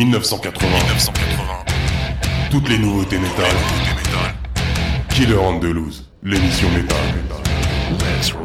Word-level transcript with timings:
1980. 0.00 0.66
Toutes 2.50 2.70
les 2.70 2.78
nouveautés 2.78 3.18
métal. 3.18 3.52
Killer 5.10 5.36
Andalouse, 5.36 6.08
l'émission 6.22 6.70
métal. 6.70 6.96
Let's 7.98 8.32
rock. 8.32 8.40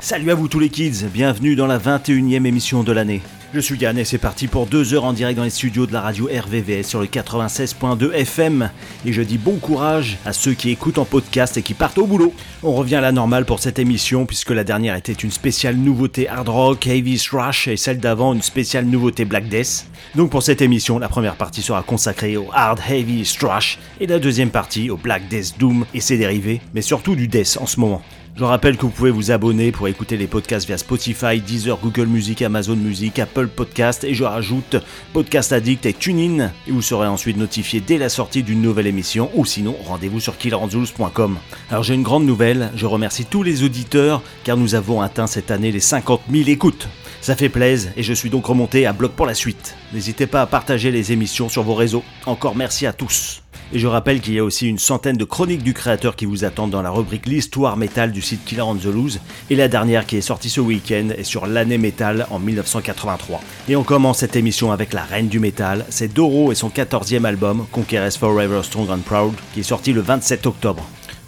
Salut 0.00 0.30
à 0.30 0.34
vous 0.34 0.48
tous 0.48 0.60
les 0.60 0.70
kids, 0.70 1.04
bienvenue 1.12 1.56
dans 1.56 1.66
la 1.66 1.78
21e 1.78 2.46
émission 2.46 2.82
de 2.82 2.92
l'année. 2.92 3.20
Je 3.56 3.62
suis 3.62 3.78
Yann 3.78 3.96
et 3.96 4.04
c'est 4.04 4.18
parti 4.18 4.48
pour 4.48 4.66
deux 4.66 4.92
heures 4.92 5.06
en 5.06 5.14
direct 5.14 5.38
dans 5.38 5.44
les 5.44 5.48
studios 5.48 5.86
de 5.86 5.92
la 5.94 6.02
radio 6.02 6.26
RVVS 6.26 6.82
sur 6.82 7.00
le 7.00 7.06
96.2 7.06 8.12
FM. 8.12 8.68
Et 9.06 9.14
je 9.14 9.22
dis 9.22 9.38
bon 9.38 9.56
courage 9.56 10.18
à 10.26 10.34
ceux 10.34 10.52
qui 10.52 10.68
écoutent 10.68 10.98
en 10.98 11.06
podcast 11.06 11.56
et 11.56 11.62
qui 11.62 11.72
partent 11.72 11.96
au 11.96 12.04
boulot. 12.04 12.34
On 12.62 12.74
revient 12.74 12.96
à 12.96 13.00
la 13.00 13.12
normale 13.12 13.46
pour 13.46 13.60
cette 13.60 13.78
émission 13.78 14.26
puisque 14.26 14.50
la 14.50 14.62
dernière 14.62 14.94
était 14.94 15.14
une 15.14 15.30
spéciale 15.30 15.76
nouveauté 15.76 16.28
hard 16.28 16.50
rock, 16.50 16.86
heavy 16.86 17.16
thrash 17.16 17.66
et 17.66 17.78
celle 17.78 17.98
d'avant 17.98 18.34
une 18.34 18.42
spéciale 18.42 18.84
nouveauté 18.84 19.24
Black 19.24 19.48
Death. 19.48 19.86
Donc 20.14 20.28
pour 20.28 20.42
cette 20.42 20.60
émission, 20.60 20.98
la 20.98 21.08
première 21.08 21.36
partie 21.36 21.62
sera 21.62 21.82
consacrée 21.82 22.36
au 22.36 22.48
hard 22.52 22.78
heavy 22.86 23.22
thrash 23.22 23.78
et 24.02 24.06
la 24.06 24.18
deuxième 24.18 24.50
partie 24.50 24.90
au 24.90 24.98
Black 24.98 25.28
Death 25.28 25.54
Doom 25.58 25.86
et 25.94 26.02
ses 26.02 26.18
dérivés, 26.18 26.60
mais 26.74 26.82
surtout 26.82 27.16
du 27.16 27.26
death 27.26 27.56
en 27.58 27.64
ce 27.64 27.80
moment. 27.80 28.02
Je 28.36 28.44
rappelle 28.44 28.76
que 28.76 28.82
vous 28.82 28.90
pouvez 28.90 29.10
vous 29.10 29.30
abonner 29.30 29.72
pour 29.72 29.88
écouter 29.88 30.18
les 30.18 30.26
podcasts 30.26 30.66
via 30.66 30.76
Spotify, 30.76 31.40
Deezer, 31.40 31.78
Google 31.82 32.04
Music, 32.04 32.42
Amazon 32.42 32.76
Music, 32.76 33.18
Apple 33.18 33.46
Podcast 33.46 34.04
et 34.04 34.12
je 34.12 34.24
rajoute 34.24 34.76
Podcast 35.14 35.54
Addict 35.54 35.86
et 35.86 35.94
TuneIn 35.94 36.52
et 36.68 36.70
vous 36.70 36.82
serez 36.82 37.06
ensuite 37.06 37.38
notifié 37.38 37.80
dès 37.80 37.96
la 37.96 38.10
sortie 38.10 38.42
d'une 38.42 38.60
nouvelle 38.60 38.88
émission 38.88 39.30
ou 39.32 39.46
sinon 39.46 39.74
rendez-vous 39.86 40.20
sur 40.20 40.36
killerandzoos.com. 40.36 41.38
Alors 41.70 41.82
j'ai 41.82 41.94
une 41.94 42.02
grande 42.02 42.26
nouvelle, 42.26 42.70
je 42.76 42.84
remercie 42.84 43.24
tous 43.24 43.42
les 43.42 43.64
auditeurs 43.64 44.20
car 44.44 44.58
nous 44.58 44.74
avons 44.74 45.00
atteint 45.00 45.26
cette 45.26 45.50
année 45.50 45.72
les 45.72 45.80
50 45.80 46.20
000 46.30 46.50
écoutes. 46.50 46.88
Ça 47.22 47.36
fait 47.36 47.48
plaisir 47.48 47.90
et 47.96 48.02
je 48.02 48.12
suis 48.12 48.28
donc 48.28 48.44
remonté 48.44 48.84
à 48.84 48.92
bloc 48.92 49.12
pour 49.12 49.24
la 49.24 49.32
suite. 49.32 49.76
N'hésitez 49.94 50.26
pas 50.26 50.42
à 50.42 50.46
partager 50.46 50.90
les 50.90 51.10
émissions 51.10 51.48
sur 51.48 51.62
vos 51.62 51.74
réseaux. 51.74 52.04
Encore 52.26 52.54
merci 52.54 52.84
à 52.84 52.92
tous. 52.92 53.45
Et 53.72 53.80
je 53.80 53.86
rappelle 53.88 54.20
qu'il 54.20 54.34
y 54.34 54.38
a 54.38 54.44
aussi 54.44 54.68
une 54.68 54.78
centaine 54.78 55.16
de 55.16 55.24
chroniques 55.24 55.64
du 55.64 55.74
créateur 55.74 56.14
qui 56.14 56.24
vous 56.24 56.44
attendent 56.44 56.70
dans 56.70 56.82
la 56.82 56.90
rubrique 56.90 57.26
L'histoire 57.26 57.76
métal 57.76 58.12
du 58.12 58.22
site 58.22 58.44
Killer 58.44 58.62
on 58.62 58.76
the 58.76 58.84
Loose. 58.84 59.18
Et 59.50 59.56
la 59.56 59.66
dernière 59.66 60.06
qui 60.06 60.16
est 60.16 60.20
sortie 60.20 60.50
ce 60.50 60.60
week-end 60.60 61.08
est 61.16 61.24
sur 61.24 61.46
l'année 61.46 61.76
métal 61.76 62.28
en 62.30 62.38
1983. 62.38 63.40
Et 63.68 63.74
on 63.74 63.82
commence 63.82 64.18
cette 64.18 64.36
émission 64.36 64.70
avec 64.70 64.92
la 64.92 65.02
reine 65.02 65.26
du 65.26 65.40
métal. 65.40 65.84
C'est 65.88 66.12
Doro 66.12 66.52
et 66.52 66.54
son 66.54 66.68
14e 66.68 67.24
album, 67.24 67.66
Conqueress 67.72 68.16
Forever 68.16 68.60
Strong 68.62 68.88
and 68.90 69.00
Proud, 69.04 69.34
qui 69.52 69.60
est 69.60 69.64
sorti 69.64 69.92
le 69.92 70.00
27 70.00 70.46
octobre. 70.46 70.84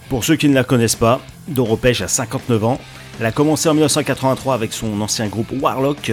Pour 0.09 0.25
ceux 0.25 0.37
qui 0.37 0.49
ne 0.49 0.55
la 0.55 0.65
connaissent 0.65 0.95
pas, 0.95 1.21
Doro 1.49 1.77
Pêche 1.77 2.03
a 2.03 2.09
59 2.09 2.65
ans. 2.65 2.81
Elle 3.19 3.27
a 3.27 3.33
commencé 3.33 3.69
en 3.69 3.75
1983 3.75 4.55
avec 4.55 4.73
son 4.73 5.01
ancien 5.01 5.27
groupe 5.27 5.51
Warlock, 5.61 6.13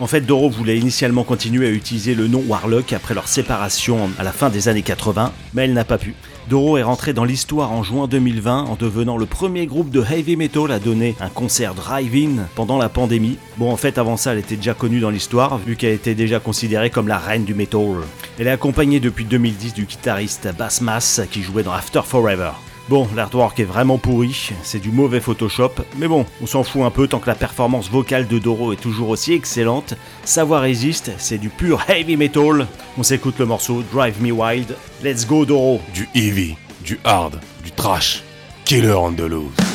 en 0.00 0.06
fait, 0.08 0.22
Doro 0.22 0.50
voulait 0.50 0.76
initialement 0.76 1.22
continuer 1.22 1.68
à 1.68 1.70
utiliser 1.70 2.14
le 2.14 2.26
nom 2.26 2.42
Warlock 2.48 2.92
après 2.92 3.14
leur 3.14 3.28
séparation 3.28 4.10
à 4.18 4.24
la 4.24 4.32
fin 4.32 4.50
des 4.50 4.68
années 4.68 4.82
80, 4.82 5.32
mais 5.54 5.64
elle 5.64 5.72
n'a 5.72 5.84
pas 5.84 5.98
pu. 5.98 6.14
Doro 6.48 6.76
est 6.76 6.82
rentré 6.82 7.12
dans 7.12 7.24
l'histoire 7.24 7.70
en 7.70 7.82
juin 7.82 8.08
2020 8.08 8.64
en 8.64 8.74
devenant 8.74 9.16
le 9.16 9.24
premier 9.24 9.66
groupe 9.66 9.90
de 9.90 10.02
heavy 10.02 10.36
metal 10.36 10.72
à 10.72 10.78
donner 10.78 11.14
un 11.20 11.28
concert 11.28 11.74
drive-in 11.74 12.46
pendant 12.54 12.76
la 12.76 12.88
pandémie. 12.88 13.38
Bon, 13.56 13.70
en 13.70 13.76
fait, 13.76 13.96
avant 13.96 14.16
ça, 14.16 14.32
elle 14.32 14.40
était 14.40 14.56
déjà 14.56 14.74
connue 14.74 15.00
dans 15.00 15.10
l'histoire, 15.10 15.58
vu 15.58 15.76
qu'elle 15.76 15.94
était 15.94 16.14
déjà 16.14 16.40
considérée 16.40 16.90
comme 16.90 17.08
la 17.08 17.18
reine 17.18 17.44
du 17.44 17.54
metal. 17.54 18.02
Elle 18.38 18.48
est 18.48 18.50
accompagnée 18.50 19.00
depuis 19.00 19.24
2010 19.24 19.74
du 19.74 19.84
guitariste 19.84 20.48
Bass 20.58 20.80
Mass 20.80 21.20
qui 21.30 21.42
jouait 21.42 21.62
dans 21.62 21.72
After 21.72 22.02
Forever. 22.04 22.50
Bon, 22.90 23.08
l'artwork 23.16 23.58
est 23.60 23.64
vraiment 23.64 23.96
pourri, 23.96 24.50
c'est 24.62 24.78
du 24.78 24.90
mauvais 24.90 25.20
Photoshop, 25.20 25.72
mais 25.96 26.06
bon, 26.06 26.26
on 26.42 26.46
s'en 26.46 26.62
fout 26.64 26.82
un 26.82 26.90
peu 26.90 27.08
tant 27.08 27.18
que 27.18 27.28
la 27.28 27.34
performance 27.34 27.90
vocale 27.90 28.28
de 28.28 28.38
Doro 28.38 28.74
est 28.74 28.80
toujours 28.80 29.08
aussi 29.08 29.32
excellente. 29.32 29.94
Savoir 30.24 30.60
résiste, 30.60 31.12
c'est 31.16 31.38
du 31.38 31.48
pur 31.48 31.82
heavy 31.88 32.18
metal. 32.18 32.66
On 32.98 33.02
s'écoute 33.02 33.38
le 33.38 33.46
morceau 33.46 33.82
Drive 33.90 34.22
Me 34.22 34.32
Wild. 34.32 34.76
Let's 35.02 35.26
go 35.26 35.46
Doro 35.46 35.80
Du 35.94 36.08
heavy, 36.14 36.56
du 36.84 37.00
hard, 37.04 37.40
du 37.64 37.70
trash. 37.70 38.22
Killer 38.66 38.92
Andalouse. 38.92 39.54
Some 39.56 39.73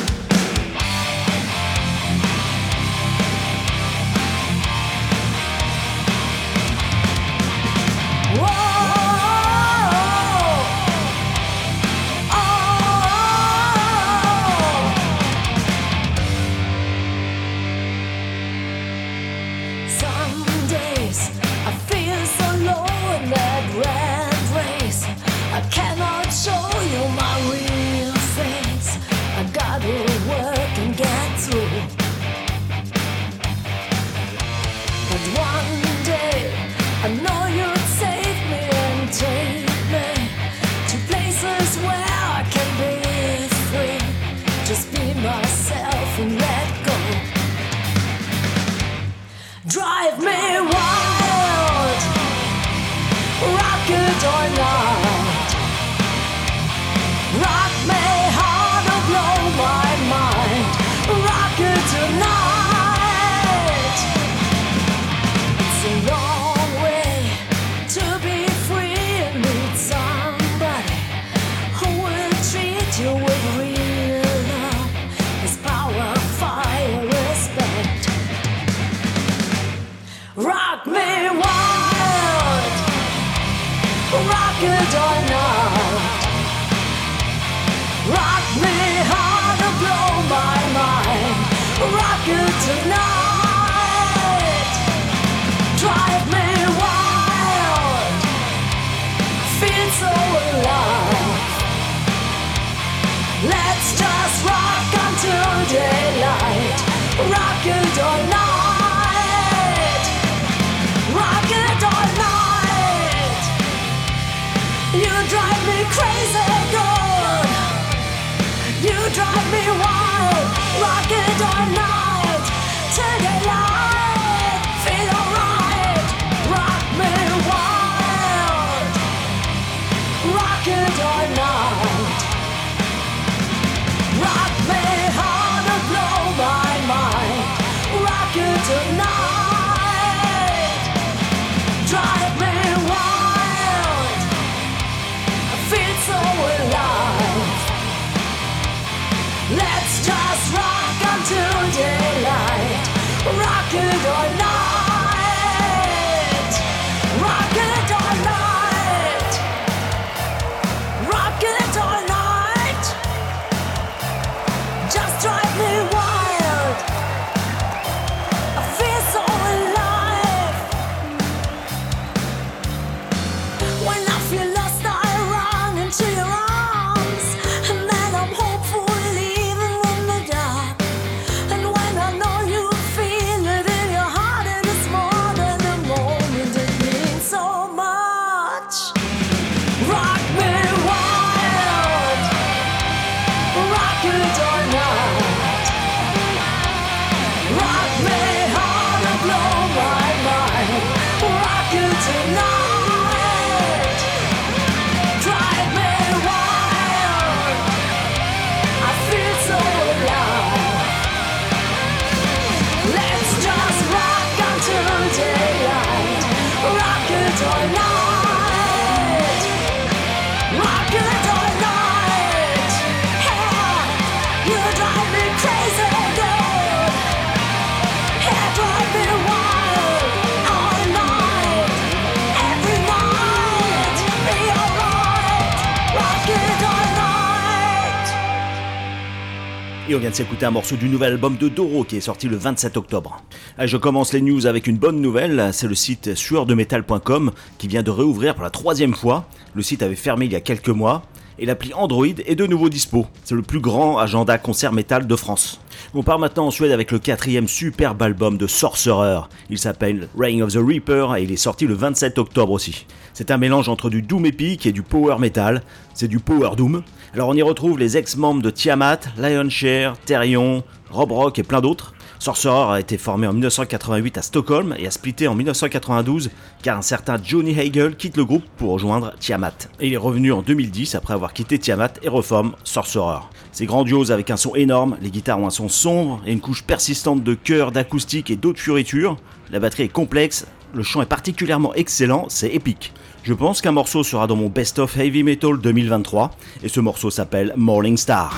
Et 239.89 239.95
on 239.95 239.97
vient 239.97 240.11
de 240.11 240.15
s'écouter 240.15 240.45
un 240.45 240.51
morceau 240.51 240.75
du 240.75 240.87
nouvel 240.87 241.13
album 241.13 241.35
de 241.35 241.49
Doro 241.49 241.83
qui 241.83 241.97
est 241.97 242.01
sorti 242.01 242.27
le 242.27 242.37
27 242.37 242.77
octobre. 242.77 243.23
Je 243.57 243.75
commence 243.75 244.13
les 244.13 244.21
news 244.21 244.45
avec 244.45 244.67
une 244.67 244.77
bonne 244.77 245.01
nouvelle, 245.01 245.49
c'est 245.51 245.65
le 245.65 245.73
site 245.73 246.13
sueurdemetal.com 246.13 247.31
qui 247.57 247.67
vient 247.67 247.81
de 247.81 247.89
réouvrir 247.89 248.35
pour 248.35 248.43
la 248.43 248.51
troisième 248.51 248.93
fois. 248.93 249.25
Le 249.55 249.63
site 249.63 249.81
avait 249.81 249.95
fermé 249.95 250.25
il 250.25 250.31
y 250.31 250.35
a 250.35 250.41
quelques 250.41 250.69
mois 250.69 251.01
et 251.39 251.45
l'appli 251.47 251.73
Android 251.73 252.05
est 252.05 252.35
de 252.35 252.45
nouveau 252.45 252.69
dispo. 252.69 253.07
C'est 253.23 253.33
le 253.33 253.41
plus 253.41 253.61
grand 253.61 253.97
agenda 253.97 254.37
concert 254.37 254.73
métal 254.73 255.07
de 255.07 255.15
France. 255.15 255.59
On 255.95 256.03
part 256.03 256.19
maintenant 256.19 256.47
en 256.47 256.51
Suède 256.51 256.71
avec 256.71 256.91
le 256.91 256.99
quatrième 256.99 257.47
superbe 257.47 258.01
album 258.03 258.37
de 258.37 258.45
Sorcerer. 258.45 259.21
Il 259.49 259.57
s'appelle 259.57 260.07
Reign 260.17 260.43
of 260.43 260.53
the 260.53 260.59
Reaper 260.61 261.15
et 261.15 261.23
il 261.23 261.31
est 261.31 261.37
sorti 261.37 261.65
le 261.65 261.73
27 261.73 262.19
octobre 262.19 262.51
aussi. 262.51 262.85
C'est 263.13 263.31
un 263.31 263.37
mélange 263.37 263.69
entre 263.69 263.89
du 263.89 264.01
doom 264.01 264.25
épique 264.25 264.65
et 264.65 264.71
du 264.71 264.83
power 264.83 265.17
metal. 265.17 265.63
C'est 265.93 266.07
du 266.07 266.19
power 266.19 266.51
doom. 266.55 266.83
Alors 267.13 267.29
on 267.29 267.33
y 267.33 267.41
retrouve 267.41 267.79
les 267.79 267.97
ex-membres 267.97 268.43
de 268.43 268.51
Tiamat, 268.51 268.99
Lionshare, 269.17 269.97
Therion, 270.05 270.63
Rob 270.91 271.11
Rock 271.11 271.39
et 271.39 271.43
plein 271.43 271.59
d'autres. 271.59 271.93
Sorcerer 272.19 272.75
a 272.75 272.79
été 272.79 272.99
formé 272.99 273.25
en 273.25 273.33
1988 273.33 274.17
à 274.19 274.21
Stockholm 274.21 274.75
et 274.77 274.85
a 274.85 274.91
splitté 274.91 275.27
en 275.27 275.33
1992 275.33 276.29
car 276.61 276.77
un 276.77 276.83
certain 276.83 277.17
Johnny 277.21 277.59
Hagel 277.59 277.95
quitte 277.95 278.15
le 278.15 278.25
groupe 278.25 278.43
pour 278.57 278.73
rejoindre 278.73 279.15
Tiamat. 279.19 279.69
Et 279.79 279.87
il 279.87 279.93
est 279.93 279.97
revenu 279.97 280.31
en 280.31 280.43
2010 280.43 280.93
après 280.93 281.15
avoir 281.15 281.33
quitté 281.33 281.57
Tiamat 281.57 281.93
et 282.03 282.09
reforme 282.09 282.53
Sorcerer. 282.63 283.21
C'est 283.53 283.65
grandiose 283.65 284.11
avec 284.11 284.29
un 284.29 284.37
son 284.37 284.53
énorme, 284.53 284.95
les 285.01 285.09
guitares 285.09 285.39
ont 285.39 285.47
un 285.47 285.51
son 285.51 285.69
sombre 285.69 286.21
et 286.27 286.31
une 286.31 286.41
couche 286.41 286.63
persistante 286.63 287.23
de 287.23 287.33
chœur, 287.33 287.71
d'acoustique 287.71 288.29
et 288.29 288.35
d'autres 288.35 288.59
fioritures. 288.59 289.17
La 289.49 289.59
batterie 289.59 289.83
est 289.83 289.87
complexe, 289.87 290.45
le 290.75 290.83
chant 290.83 291.01
est 291.01 291.07
particulièrement 291.07 291.73
excellent, 291.73 292.25
c'est 292.29 292.49
épique. 292.49 292.93
Je 293.29 293.35
pense 293.35 293.61
qu'un 293.61 293.73
morceau 293.73 294.01
sera 294.01 294.25
dans 294.25 294.35
mon 294.35 294.49
Best 294.49 294.79
of 294.79 294.97
Heavy 294.97 295.21
Metal 295.21 295.55
2023 295.59 296.31
et 296.63 296.67
ce 296.67 296.79
morceau 296.79 297.11
s'appelle 297.11 297.53
Morning 297.55 297.95
Star. 297.95 298.35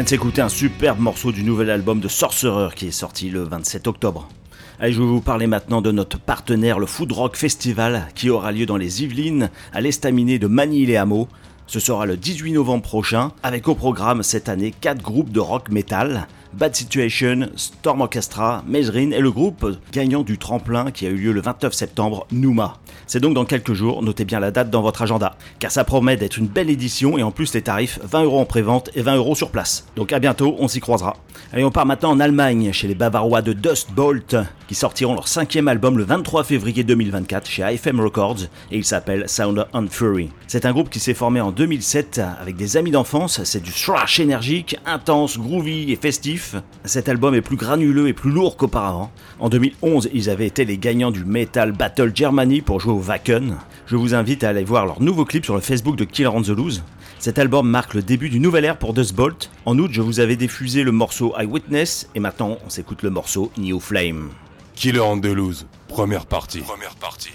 Vient 0.00 0.04
de 0.04 0.08
s'écouter 0.08 0.40
un 0.40 0.48
superbe 0.48 0.98
morceau 0.98 1.30
du 1.30 1.44
nouvel 1.44 1.68
album 1.68 2.00
de 2.00 2.08
Sorcerer 2.08 2.74
qui 2.74 2.86
est 2.86 2.90
sorti 2.90 3.28
le 3.28 3.42
27 3.42 3.86
octobre. 3.86 4.30
Je 4.80 4.86
vais 4.86 4.94
vous 4.94 5.20
parler 5.20 5.46
maintenant 5.46 5.82
de 5.82 5.92
notre 5.92 6.18
partenaire, 6.18 6.78
le 6.78 6.86
Food 6.86 7.12
Rock 7.12 7.36
Festival, 7.36 8.08
qui 8.14 8.30
aura 8.30 8.50
lieu 8.50 8.64
dans 8.64 8.78
les 8.78 9.02
Yvelines, 9.02 9.50
à 9.74 9.82
l'estaminet 9.82 10.38
de 10.38 10.46
Manille-les-Hameaux. 10.46 11.28
Ce 11.66 11.80
sera 11.80 12.06
le 12.06 12.16
18 12.16 12.52
novembre 12.52 12.82
prochain, 12.82 13.32
avec 13.42 13.68
au 13.68 13.74
programme 13.74 14.22
cette 14.22 14.48
année 14.48 14.72
4 14.80 15.02
groupes 15.02 15.32
de 15.32 15.40
rock 15.40 15.68
metal. 15.68 16.28
Bad 16.52 16.74
Situation, 16.74 17.48
Storm 17.54 18.00
Orchestra, 18.00 18.64
Mezrin 18.66 19.12
et 19.12 19.20
le 19.20 19.30
groupe 19.30 19.78
gagnant 19.92 20.22
du 20.22 20.36
tremplin 20.36 20.90
qui 20.90 21.06
a 21.06 21.10
eu 21.10 21.16
lieu 21.16 21.32
le 21.32 21.40
29 21.40 21.72
septembre, 21.72 22.26
Nouma. 22.32 22.78
C'est 23.06 23.20
donc 23.20 23.34
dans 23.34 23.44
quelques 23.44 23.72
jours, 23.72 24.02
notez 24.02 24.24
bien 24.24 24.40
la 24.40 24.50
date 24.50 24.68
dans 24.68 24.82
votre 24.82 25.02
agenda, 25.02 25.36
car 25.58 25.70
ça 25.70 25.84
promet 25.84 26.16
d'être 26.16 26.38
une 26.38 26.48
belle 26.48 26.68
édition 26.68 27.18
et 27.18 27.22
en 27.22 27.30
plus 27.30 27.54
les 27.54 27.62
tarifs 27.62 28.00
20 28.02 28.24
euros 28.24 28.40
en 28.40 28.46
prévente 28.46 28.90
et 28.94 29.02
20 29.02 29.16
euros 29.16 29.34
sur 29.34 29.50
place. 29.50 29.86
Donc 29.96 30.12
à 30.12 30.18
bientôt, 30.18 30.56
on 30.58 30.66
s'y 30.66 30.80
croisera. 30.80 31.16
Allez, 31.52 31.64
on 31.64 31.70
part 31.70 31.86
maintenant 31.86 32.10
en 32.10 32.20
Allemagne, 32.20 32.72
chez 32.72 32.88
les 32.88 32.94
Bavarois 32.94 33.42
de 33.42 33.52
Dust 33.52 33.90
Bolt, 33.92 34.36
qui 34.66 34.74
sortiront 34.74 35.14
leur 35.14 35.28
cinquième 35.28 35.68
album 35.68 35.98
le 35.98 36.04
23 36.04 36.44
février 36.44 36.84
2024 36.84 37.48
chez 37.48 37.62
AFM 37.62 38.00
Records, 38.00 38.42
et 38.70 38.76
il 38.76 38.84
s'appelle 38.84 39.28
Sound 39.28 39.66
and 39.72 39.86
Fury. 39.90 40.30
C'est 40.46 40.66
un 40.66 40.72
groupe 40.72 40.90
qui 40.90 41.00
s'est 41.00 41.14
formé 41.14 41.40
en 41.40 41.52
2007 41.52 42.20
avec 42.40 42.56
des 42.56 42.76
amis 42.76 42.90
d'enfance, 42.90 43.42
c'est 43.44 43.62
du 43.62 43.72
thrash 43.72 44.20
énergique, 44.20 44.76
intense, 44.84 45.38
groovy 45.38 45.92
et 45.92 45.96
festif. 45.96 46.39
Cet 46.84 47.08
album 47.08 47.34
est 47.34 47.40
plus 47.40 47.56
granuleux 47.56 48.08
et 48.08 48.12
plus 48.12 48.30
lourd 48.30 48.56
qu'auparavant. 48.56 49.10
En 49.38 49.48
2011, 49.48 50.10
ils 50.12 50.30
avaient 50.30 50.46
été 50.46 50.64
les 50.64 50.78
gagnants 50.78 51.10
du 51.10 51.24
Metal 51.24 51.72
Battle 51.72 52.12
Germany 52.14 52.60
pour 52.60 52.80
jouer 52.80 52.92
au 52.92 53.00
Wacken. 53.00 53.56
Je 53.86 53.96
vous 53.96 54.14
invite 54.14 54.44
à 54.44 54.50
aller 54.50 54.64
voir 54.64 54.86
leur 54.86 55.00
nouveau 55.00 55.24
clip 55.24 55.44
sur 55.44 55.54
le 55.54 55.60
Facebook 55.60 55.96
de 55.96 56.04
Killer 56.04 56.28
on 56.28 56.42
the 56.42 56.48
Loose. 56.48 56.82
Cet 57.18 57.38
album 57.38 57.68
marque 57.68 57.94
le 57.94 58.02
début 58.02 58.30
d'une 58.30 58.42
nouvelle 58.42 58.64
ère 58.64 58.78
pour 58.78 58.94
Dust 58.94 59.14
Bolt. 59.14 59.50
En 59.66 59.78
août, 59.78 59.90
je 59.92 60.00
vous 60.00 60.20
avais 60.20 60.36
diffusé 60.36 60.84
le 60.84 60.92
morceau 60.92 61.34
Eyewitness 61.38 62.08
et 62.14 62.20
maintenant 62.20 62.58
on 62.64 62.70
s'écoute 62.70 63.02
le 63.02 63.10
morceau 63.10 63.52
New 63.58 63.78
Flame. 63.78 64.30
Killer 64.74 65.00
on 65.00 65.20
the 65.20 65.26
Loose, 65.26 65.66
première 65.88 66.24
partie. 66.24 66.60
Première 66.60 66.94
partie. 66.94 67.32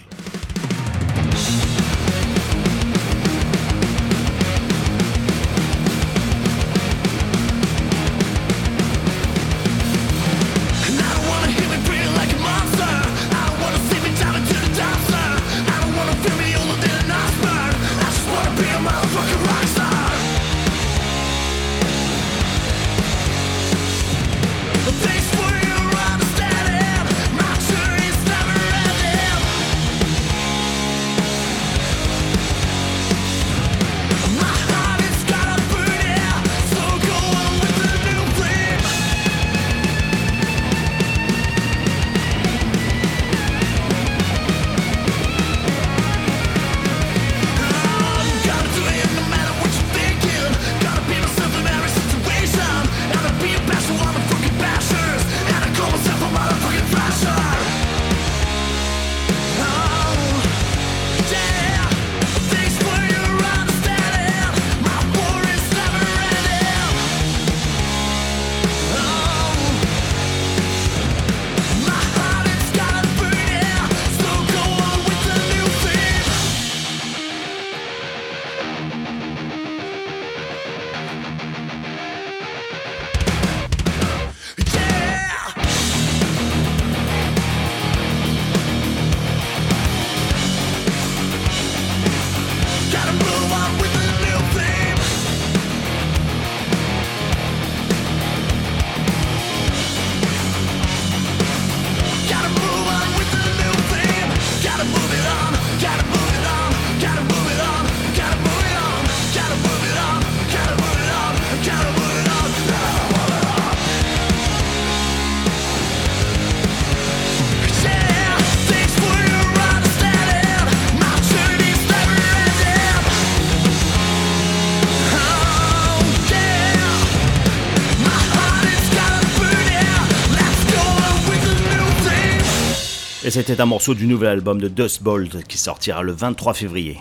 C'était 133.47 133.62
un 133.62 133.67
morceau 133.67 133.93
du 133.93 134.08
nouvel 134.08 134.29
album 134.29 134.60
de 134.60 134.67
Dust 134.67 135.03
Bolt 135.03 135.43
qui 135.47 135.60
sortira 135.60 136.01
le 136.01 136.13
23 136.13 136.55
février. 136.55 136.97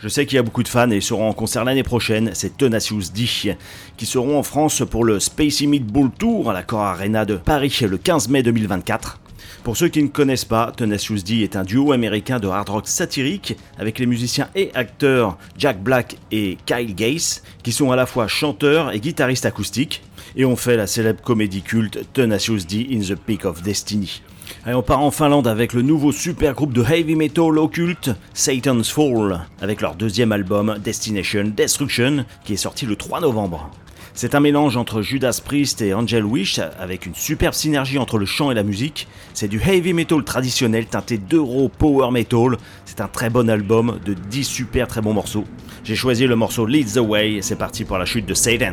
Je 0.00 0.08
sais 0.08 0.26
qu'il 0.26 0.34
y 0.34 0.38
a 0.40 0.42
beaucoup 0.42 0.64
de 0.64 0.68
fans 0.68 0.90
et 0.90 0.96
ils 0.96 1.02
seront 1.02 1.28
en 1.28 1.32
concert 1.32 1.64
l'année 1.64 1.84
prochaine, 1.84 2.30
c'est 2.32 2.56
Tenacious 2.56 3.12
D, 3.14 3.56
qui 3.96 4.04
seront 4.04 4.36
en 4.36 4.42
France 4.42 4.82
pour 4.90 5.04
le 5.04 5.20
Spacey 5.20 5.68
Meatball 5.68 6.10
Tour 6.10 6.50
à 6.50 6.52
la 6.52 6.64
Core 6.64 6.80
Arena 6.80 7.24
de 7.24 7.36
Paris 7.36 7.78
le 7.88 7.96
15 7.96 8.28
mai 8.28 8.42
2024. 8.42 9.20
Pour 9.62 9.76
ceux 9.76 9.86
qui 9.86 10.02
ne 10.02 10.08
connaissent 10.08 10.44
pas, 10.44 10.72
Tenacious 10.76 11.22
D 11.22 11.42
est 11.44 11.54
un 11.54 11.62
duo 11.62 11.92
américain 11.92 12.40
de 12.40 12.48
hard 12.48 12.70
rock 12.70 12.88
satirique 12.88 13.56
avec 13.78 14.00
les 14.00 14.06
musiciens 14.06 14.48
et 14.56 14.72
acteurs 14.74 15.38
Jack 15.56 15.80
Black 15.80 16.16
et 16.32 16.58
Kyle 16.66 16.92
Gates, 16.96 17.44
qui 17.62 17.70
sont 17.70 17.92
à 17.92 17.96
la 17.96 18.06
fois 18.06 18.26
chanteurs 18.26 18.90
et 18.92 18.98
guitaristes 18.98 19.46
acoustiques, 19.46 20.02
et 20.34 20.44
ont 20.44 20.56
fait 20.56 20.76
la 20.76 20.88
célèbre 20.88 21.22
comédie 21.22 21.62
culte 21.62 22.00
Tenacious 22.12 22.64
D 22.68 22.88
in 22.90 22.98
the 22.98 23.14
Peak 23.14 23.44
of 23.44 23.62
Destiny. 23.62 24.22
On 24.66 24.80
part 24.80 25.02
en 25.02 25.10
Finlande 25.10 25.46
avec 25.46 25.74
le 25.74 25.82
nouveau 25.82 26.10
super 26.10 26.54
groupe 26.54 26.72
de 26.72 26.82
heavy 26.82 27.16
metal 27.16 27.58
occulte 27.58 28.10
Satan's 28.32 28.90
Fall, 28.90 29.46
avec 29.60 29.82
leur 29.82 29.94
deuxième 29.94 30.32
album 30.32 30.78
Destination 30.82 31.44
Destruction, 31.54 32.24
qui 32.44 32.54
est 32.54 32.56
sorti 32.56 32.86
le 32.86 32.96
3 32.96 33.20
novembre. 33.20 33.70
C'est 34.14 34.34
un 34.34 34.40
mélange 34.40 34.78
entre 34.78 35.02
Judas 35.02 35.38
Priest 35.44 35.82
et 35.82 35.92
Angel 35.92 36.24
Wish, 36.24 36.60
avec 36.80 37.04
une 37.04 37.14
superbe 37.14 37.52
synergie 37.52 37.98
entre 37.98 38.16
le 38.16 38.24
chant 38.24 38.50
et 38.50 38.54
la 38.54 38.62
musique. 38.62 39.06
C'est 39.34 39.48
du 39.48 39.60
heavy 39.60 39.92
metal 39.92 40.24
traditionnel 40.24 40.86
teinté 40.86 41.18
d'euro 41.18 41.68
power 41.68 42.10
metal. 42.10 42.56
C'est 42.86 43.02
un 43.02 43.08
très 43.08 43.28
bon 43.28 43.50
album 43.50 43.98
de 44.02 44.14
10 44.14 44.44
super 44.44 44.88
très 44.88 45.02
bons 45.02 45.12
morceaux. 45.12 45.44
J'ai 45.84 45.96
choisi 45.96 46.26
le 46.26 46.36
morceau 46.36 46.64
Leads 46.64 46.94
the 46.94 47.04
Way, 47.06 47.40
c'est 47.42 47.56
parti 47.56 47.84
pour 47.84 47.98
la 47.98 48.06
chute 48.06 48.24
de 48.24 48.34
Satan. 48.34 48.72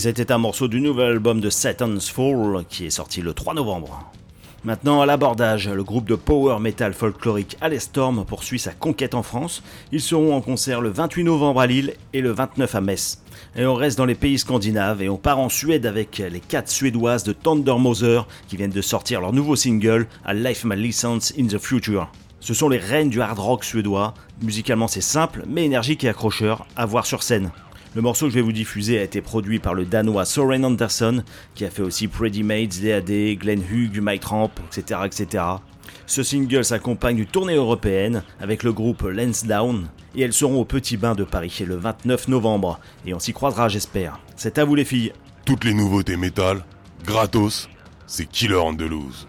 C'était 0.00 0.32
un 0.32 0.38
morceau 0.38 0.66
du 0.66 0.80
nouvel 0.80 1.12
album 1.12 1.40
de 1.40 1.50
Satan's 1.50 2.08
Fall 2.08 2.64
qui 2.70 2.86
est 2.86 2.90
sorti 2.90 3.20
le 3.20 3.34
3 3.34 3.52
novembre. 3.52 4.10
Maintenant 4.64 5.02
à 5.02 5.06
l'abordage, 5.06 5.68
le 5.68 5.84
groupe 5.84 6.08
de 6.08 6.14
power 6.14 6.58
metal 6.58 6.94
folklorique 6.94 7.58
Alestorm 7.60 8.24
poursuit 8.24 8.58
sa 8.58 8.72
conquête 8.72 9.14
en 9.14 9.22
France. 9.22 9.62
Ils 9.92 10.00
seront 10.00 10.34
en 10.34 10.40
concert 10.40 10.80
le 10.80 10.88
28 10.88 11.24
novembre 11.24 11.60
à 11.60 11.66
Lille 11.66 11.94
et 12.14 12.22
le 12.22 12.30
29 12.30 12.74
à 12.74 12.80
Metz. 12.80 13.22
Et 13.56 13.66
on 13.66 13.74
reste 13.74 13.98
dans 13.98 14.06
les 14.06 14.14
pays 14.14 14.38
scandinaves 14.38 15.02
et 15.02 15.10
on 15.10 15.18
part 15.18 15.38
en 15.38 15.50
Suède 15.50 15.84
avec 15.84 16.16
les 16.16 16.40
quatre 16.40 16.70
suédoises 16.70 17.24
de 17.24 17.34
Thunder 17.34 17.76
Mother 17.78 18.26
qui 18.48 18.56
viennent 18.56 18.70
de 18.70 18.82
sortir 18.82 19.20
leur 19.20 19.34
nouveau 19.34 19.54
single 19.54 20.06
A 20.24 20.32
Life 20.32 20.64
My 20.64 20.76
License 20.76 21.34
in 21.38 21.46
the 21.46 21.58
Future. 21.58 22.10
Ce 22.40 22.54
sont 22.54 22.70
les 22.70 22.78
reines 22.78 23.10
du 23.10 23.20
hard 23.20 23.38
rock 23.38 23.64
suédois. 23.64 24.14
Musicalement 24.40 24.88
c'est 24.88 25.02
simple 25.02 25.44
mais 25.46 25.66
énergique 25.66 26.04
et 26.04 26.08
accrocheur 26.08 26.66
à 26.74 26.86
voir 26.86 27.04
sur 27.04 27.22
scène. 27.22 27.50
Le 27.94 28.02
morceau 28.02 28.26
que 28.26 28.30
je 28.30 28.36
vais 28.36 28.42
vous 28.42 28.52
diffuser 28.52 29.00
a 29.00 29.02
été 29.02 29.20
produit 29.20 29.58
par 29.58 29.74
le 29.74 29.84
danois 29.84 30.24
Soren 30.24 30.64
Anderson, 30.64 31.24
qui 31.56 31.64
a 31.64 31.70
fait 31.70 31.82
aussi 31.82 32.06
Pretty 32.06 32.44
Maids, 32.44 32.80
DAD, 32.82 33.36
Glenn 33.36 33.62
Hugh, 33.68 34.00
Mike 34.00 34.20
Tramp, 34.20 34.50
etc., 34.68 35.00
etc. 35.04 35.44
Ce 36.06 36.22
single 36.22 36.64
s'accompagne 36.64 37.16
d'une 37.16 37.26
tournée 37.26 37.56
européenne 37.56 38.22
avec 38.40 38.62
le 38.62 38.72
groupe 38.72 39.02
Lansdowne 39.02 39.88
et 40.14 40.22
elles 40.22 40.32
seront 40.32 40.60
au 40.60 40.64
Petit 40.64 40.96
Bain 40.96 41.16
de 41.16 41.24
Paris 41.24 41.64
le 41.66 41.76
29 41.76 42.28
novembre 42.28 42.78
et 43.06 43.14
on 43.14 43.18
s'y 43.18 43.32
croisera 43.32 43.68
j'espère. 43.68 44.20
C'est 44.36 44.58
à 44.58 44.64
vous 44.64 44.76
les 44.76 44.84
filles. 44.84 45.12
Toutes 45.44 45.64
les 45.64 45.74
nouveautés 45.74 46.16
métal, 46.16 46.64
gratos, 47.04 47.68
c'est 48.06 48.26
Killer 48.26 48.56
Andalouse. 48.56 49.26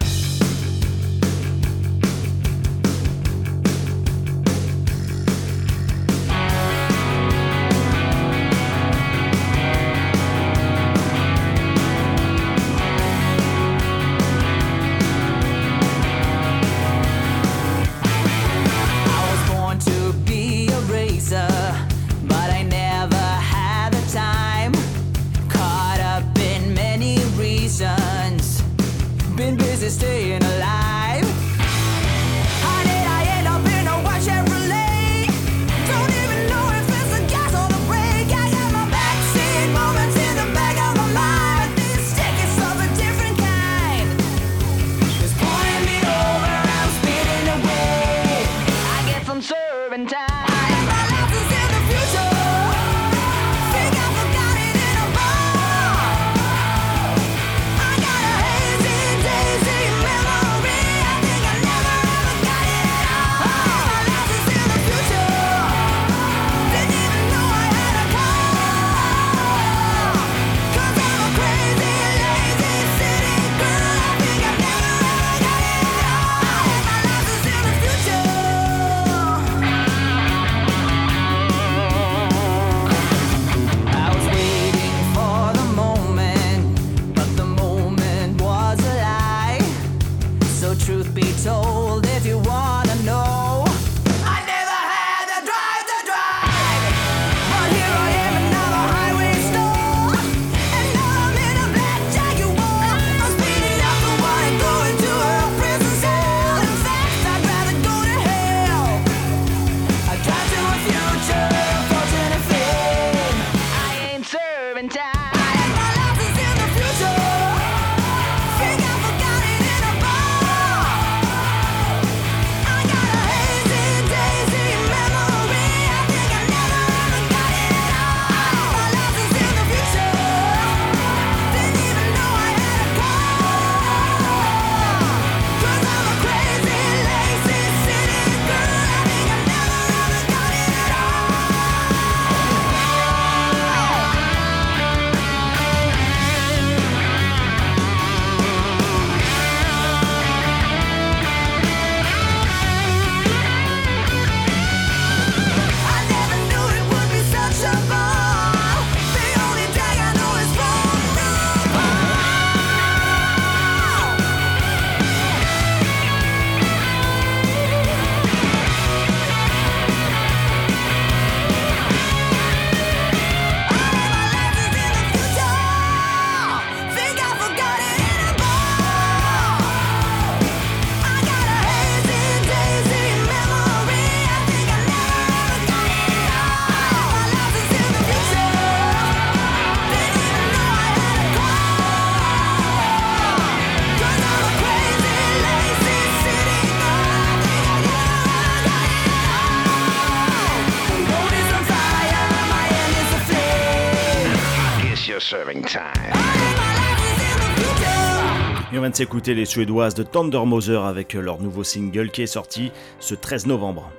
S'écouter 208.96 209.34
les 209.34 209.46
Suédoises 209.46 209.94
de 209.96 210.04
Thunder 210.04 210.44
Mother 210.46 210.84
avec 210.84 211.14
leur 211.14 211.40
nouveau 211.40 211.64
single 211.64 212.10
qui 212.10 212.24
est 212.24 212.28
sorti 212.28 212.72
ce 213.00 213.16
13 213.16 213.48
novembre. 213.48 213.92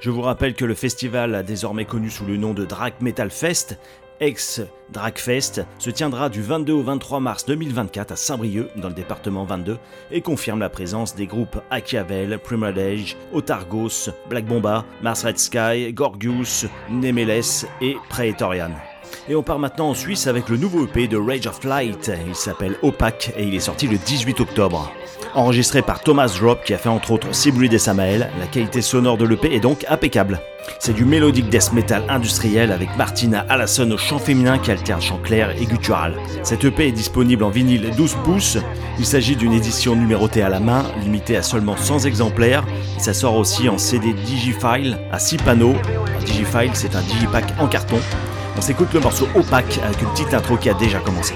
Je 0.00 0.10
vous 0.10 0.22
rappelle 0.22 0.54
que 0.54 0.64
le 0.64 0.74
festival, 0.74 1.44
désormais 1.44 1.84
connu 1.84 2.08
sous 2.08 2.24
le 2.24 2.36
nom 2.36 2.54
de 2.54 2.64
Drag 2.64 2.94
Metal 3.00 3.30
Fest, 3.30 3.78
ex 4.20 4.62
Dragfest, 4.90 5.64
se 5.78 5.90
tiendra 5.90 6.28
du 6.28 6.40
22 6.40 6.72
au 6.72 6.82
23 6.82 7.20
mars 7.20 7.46
2024 7.46 8.12
à 8.12 8.16
Saint-Brieuc, 8.16 8.68
dans 8.76 8.88
le 8.88 8.94
département 8.94 9.44
22, 9.44 9.78
et 10.10 10.20
confirme 10.20 10.60
la 10.60 10.70
présence 10.70 11.14
des 11.14 11.26
groupes 11.26 11.60
Achiavel, 11.70 12.38
Primalage, 12.38 13.16
Otargos, 13.32 14.10
Black 14.28 14.46
Bomba, 14.46 14.84
Mars 15.02 15.24
Red 15.24 15.38
Sky, 15.38 15.92
Gorgius, 15.92 16.66
Nemeles 16.90 17.66
et 17.80 17.96
Praetorian. 18.08 18.70
Et 19.28 19.34
on 19.34 19.42
part 19.42 19.58
maintenant 19.58 19.90
en 19.90 19.94
Suisse 19.94 20.26
avec 20.26 20.48
le 20.48 20.56
nouveau 20.56 20.84
EP 20.84 21.06
de 21.06 21.16
Rage 21.16 21.46
of 21.46 21.64
Light. 21.64 22.10
Il 22.26 22.34
s'appelle 22.34 22.76
Opaque 22.82 23.32
et 23.36 23.44
il 23.44 23.54
est 23.54 23.60
sorti 23.60 23.86
le 23.86 23.98
18 23.98 24.40
octobre. 24.40 24.90
Enregistré 25.34 25.82
par 25.82 26.00
Thomas 26.00 26.34
Drop 26.40 26.64
qui 26.64 26.74
a 26.74 26.78
fait 26.78 26.88
entre 26.88 27.12
autres 27.12 27.34
Sibrid 27.34 27.72
et 27.72 27.78
Samael, 27.78 28.30
la 28.40 28.46
qualité 28.46 28.80
sonore 28.80 29.18
de 29.18 29.26
l'EP 29.26 29.54
est 29.54 29.60
donc 29.60 29.84
impeccable. 29.88 30.40
C'est 30.78 30.92
du 30.92 31.04
mélodique 31.04 31.48
death 31.48 31.72
metal 31.72 32.04
industriel 32.08 32.72
avec 32.72 32.96
Martina 32.96 33.44
Allasson 33.48 33.90
au 33.90 33.96
chant 33.96 34.18
féminin 34.18 34.58
qui 34.58 34.70
alterne 34.70 35.00
chant 35.00 35.18
clair 35.18 35.50
et 35.50 35.66
guttural. 35.66 36.14
Cette 36.42 36.64
EP 36.64 36.88
est 36.88 36.92
disponible 36.92 37.44
en 37.44 37.50
vinyle 37.50 37.90
12 37.96 38.16
pouces. 38.24 38.58
Il 38.98 39.06
s'agit 39.06 39.36
d'une 39.36 39.52
édition 39.52 39.96
numérotée 39.96 40.42
à 40.42 40.48
la 40.48 40.60
main, 40.60 40.84
limitée 41.02 41.36
à 41.36 41.42
seulement 41.42 41.76
100 41.76 42.04
exemplaires. 42.06 42.64
Et 42.96 43.00
ça 43.00 43.14
sort 43.14 43.36
aussi 43.36 43.68
en 43.68 43.78
CD 43.78 44.12
Digifile 44.12 44.98
à 45.12 45.18
6 45.18 45.38
panneaux. 45.38 45.74
Digifile, 46.24 46.70
c'est 46.74 46.96
un 46.96 47.02
digipack 47.02 47.54
en 47.60 47.66
carton. 47.66 47.98
On 48.58 48.60
s'écoute 48.60 48.92
le 48.92 48.98
morceau 48.98 49.28
Opaque 49.36 49.78
avec 49.84 50.02
une 50.02 50.10
petite 50.10 50.34
intro 50.34 50.56
qui 50.56 50.68
a 50.68 50.74
déjà 50.74 50.98
commencé. 50.98 51.34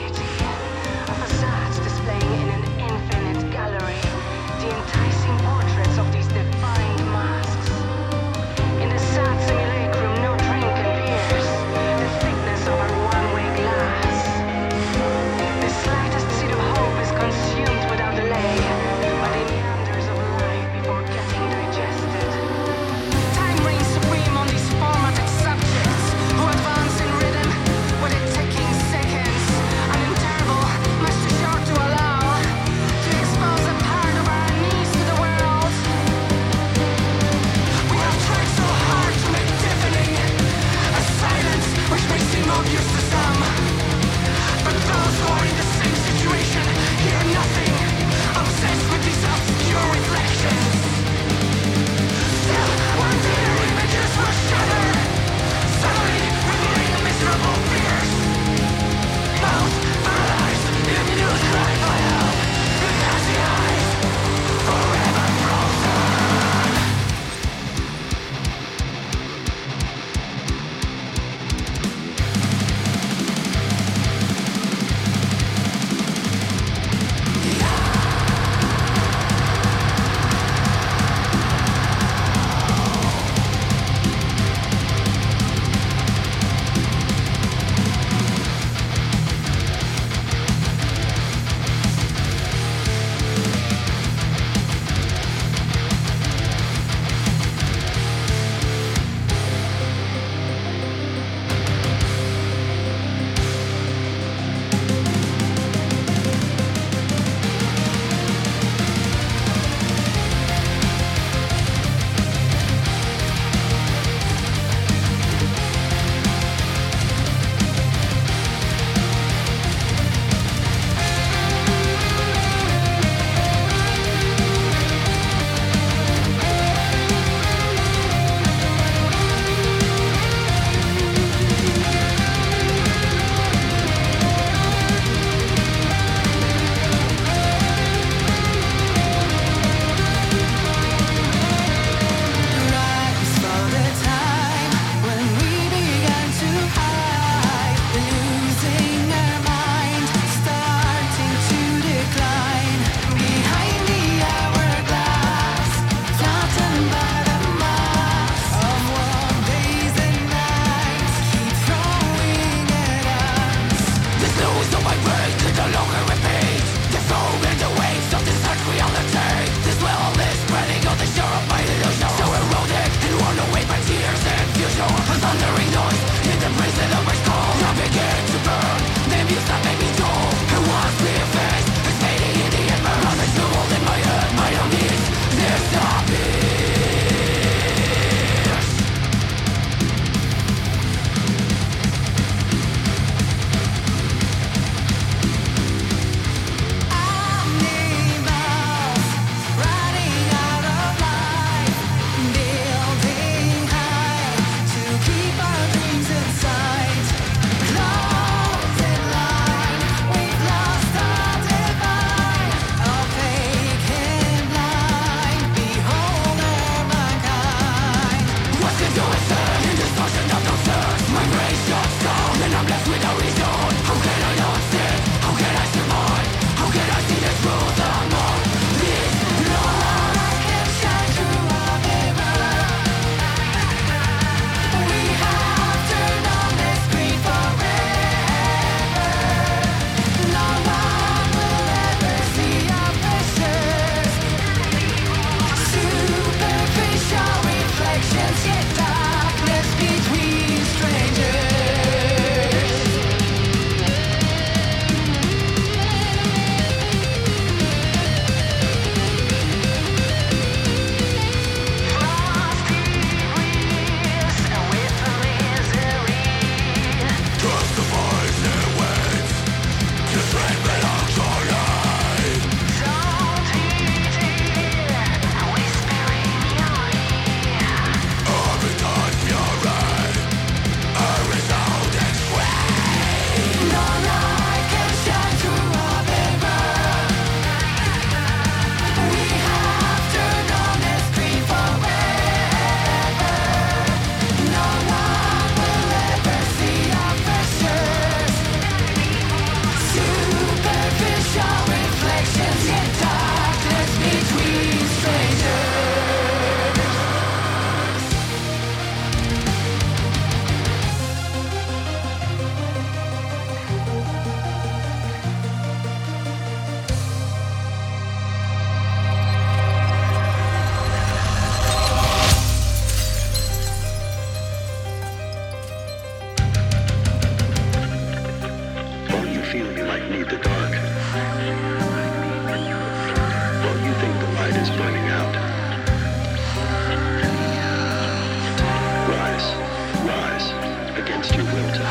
Against 341.23 341.37
your 341.37 341.45
will 341.55 341.82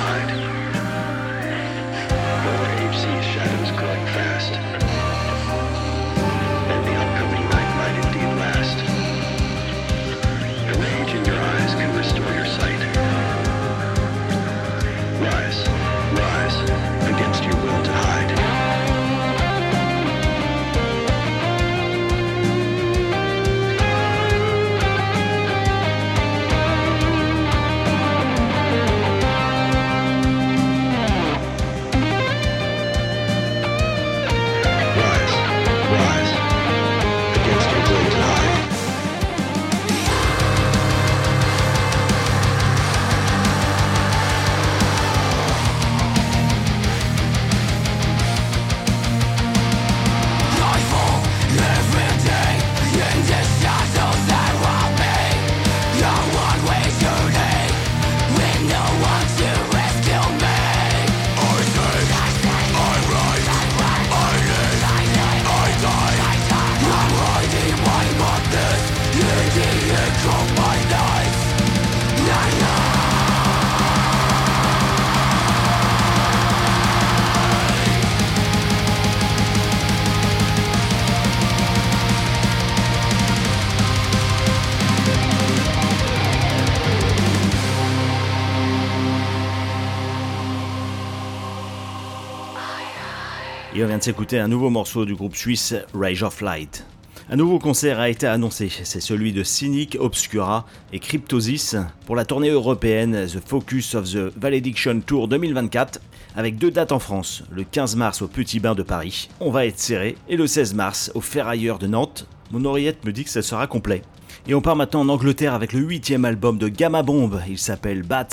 de 94.02 94.06
s'écouter 94.06 94.40
un 94.40 94.48
nouveau 94.48 94.72
morceau 94.72 95.06
du 95.06 95.14
groupe 95.14 95.36
suisse 95.36 95.76
Rage 95.94 96.24
of 96.24 96.42
Light. 96.42 96.88
Un 97.30 97.36
nouveau 97.36 97.60
concert 97.60 98.00
a 98.00 98.10
été 98.10 98.26
annoncé, 98.26 98.68
c'est 98.84 99.00
celui 99.00 99.32
de 99.32 99.44
Cynic, 99.44 99.96
Obscura 100.00 100.66
et 100.92 100.98
Cryptosis 100.98 101.76
pour 102.08 102.16
la 102.16 102.26
tournée 102.26 102.50
européenne 102.50 103.28
The 103.28 103.40
Focus 103.48 103.94
of 103.94 104.10
the 104.10 104.36
Valediction 104.36 105.02
Tour 105.02 105.28
2024 105.28 106.02
avec 106.36 106.58
deux 106.58 106.72
dates 106.72 106.92
en 106.92 106.98
France, 106.98 107.44
le 107.52 107.64
15 107.64 107.96
mars 107.96 108.24
au 108.24 108.28
Petit 108.28 108.60
Bain 108.60 108.74
de 108.74 108.82
Paris, 108.82 109.30
on 109.40 109.52
va 109.52 109.68
être 109.68 109.78
serré, 109.78 110.18
et 110.28 110.36
le 110.36 110.48
16 110.48 110.74
mars 110.74 111.12
au 111.14 111.22
Ferrailleur 111.22 111.78
de 111.78 111.86
Nantes. 111.86 112.26
Mon 112.50 112.66
oreillette 112.66 113.06
me 113.06 113.12
dit 113.12 113.24
que 113.24 113.30
ça 113.30 113.44
sera 113.44 113.68
complet. 113.68 114.02
Et 114.48 114.56
on 114.56 114.62
part 114.62 114.76
maintenant 114.76 115.02
en 115.02 115.10
Angleterre 115.10 115.54
avec 115.54 115.74
le 115.74 115.80
huitième 115.80 116.26
album 116.26 116.58
de 116.58 116.70
Gamma 116.70 117.04
Bomb, 117.04 117.40
il 117.48 117.60
s'appelle 117.60 118.02
Bats, 118.02 118.26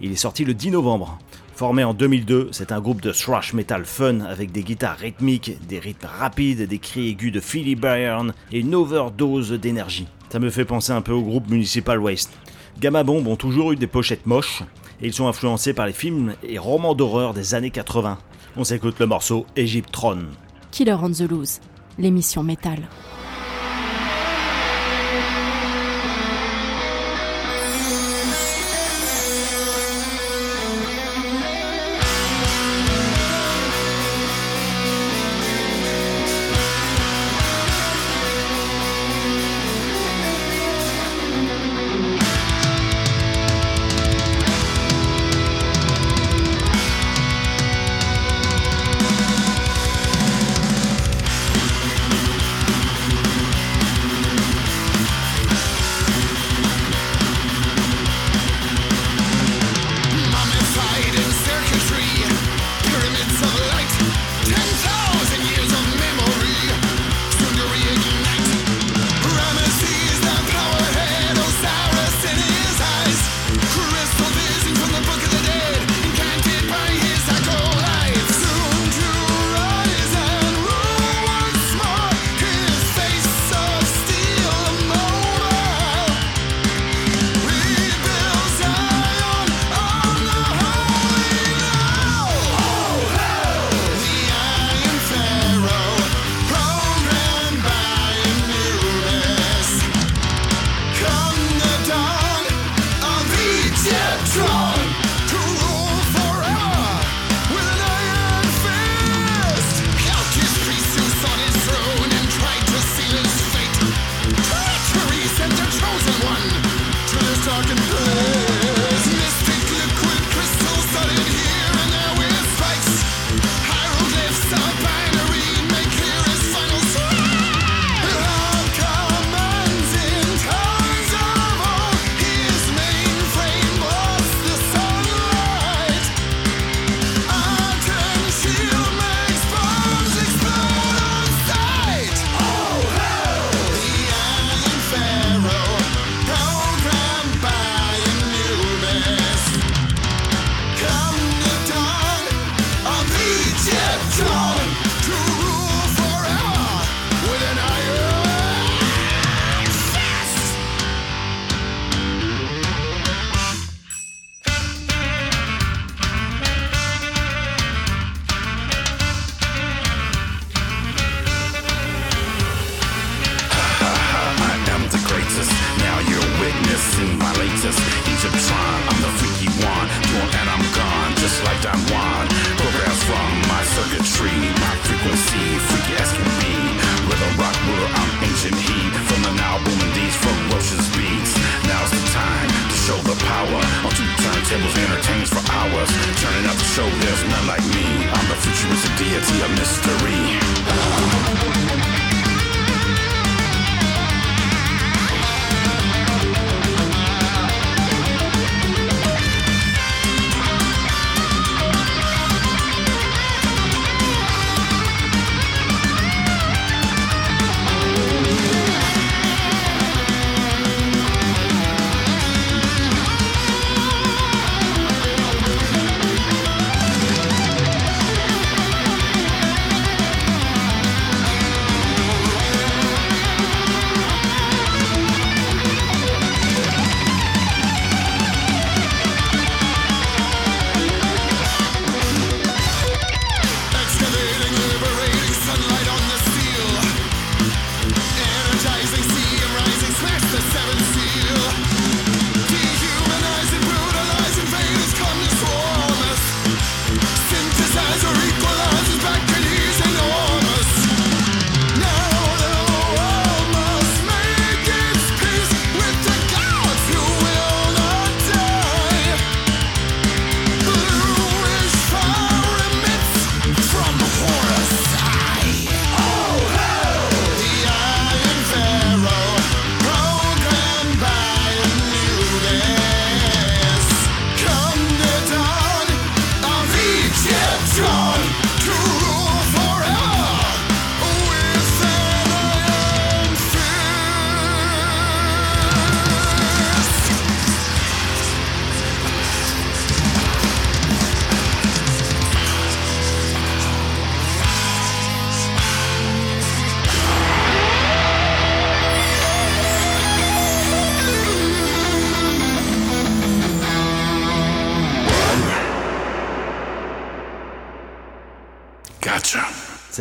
il 0.00 0.12
est 0.12 0.16
sorti 0.16 0.46
le 0.46 0.54
10 0.54 0.70
novembre. 0.70 1.18
Formé 1.56 1.84
en 1.84 1.94
2002, 1.94 2.48
c'est 2.50 2.72
un 2.72 2.80
groupe 2.80 3.00
de 3.00 3.12
thrash 3.12 3.52
metal 3.52 3.84
fun 3.84 4.20
avec 4.22 4.50
des 4.50 4.64
guitares 4.64 4.98
rythmiques, 4.98 5.56
des 5.68 5.78
rythmes 5.78 6.08
rapides, 6.08 6.66
des 6.66 6.78
cris 6.80 7.10
aigus 7.10 7.30
de 7.30 7.38
Philly 7.38 7.76
Byrne 7.76 8.34
et 8.50 8.58
une 8.58 8.74
overdose 8.74 9.52
d'énergie. 9.52 10.08
Ça 10.30 10.40
me 10.40 10.50
fait 10.50 10.64
penser 10.64 10.90
un 10.90 11.00
peu 11.00 11.12
au 11.12 11.22
groupe 11.22 11.48
Municipal 11.48 12.00
Waste. 12.00 12.32
Gamma 12.80 13.04
Bomb 13.04 13.24
ont 13.28 13.36
toujours 13.36 13.70
eu 13.70 13.76
des 13.76 13.86
pochettes 13.86 14.26
moches 14.26 14.64
et 15.00 15.06
ils 15.06 15.14
sont 15.14 15.28
influencés 15.28 15.74
par 15.74 15.86
les 15.86 15.92
films 15.92 16.34
et 16.42 16.58
romans 16.58 16.96
d'horreur 16.96 17.34
des 17.34 17.54
années 17.54 17.70
80. 17.70 18.18
On 18.56 18.64
s'écoute 18.64 18.98
le 18.98 19.06
morceau 19.06 19.46
Egyptron. 19.54 20.24
Killer 20.72 20.96
on 21.00 21.12
the 21.12 21.20
Loose, 21.20 21.60
l'émission 21.98 22.42
métal. 22.42 22.80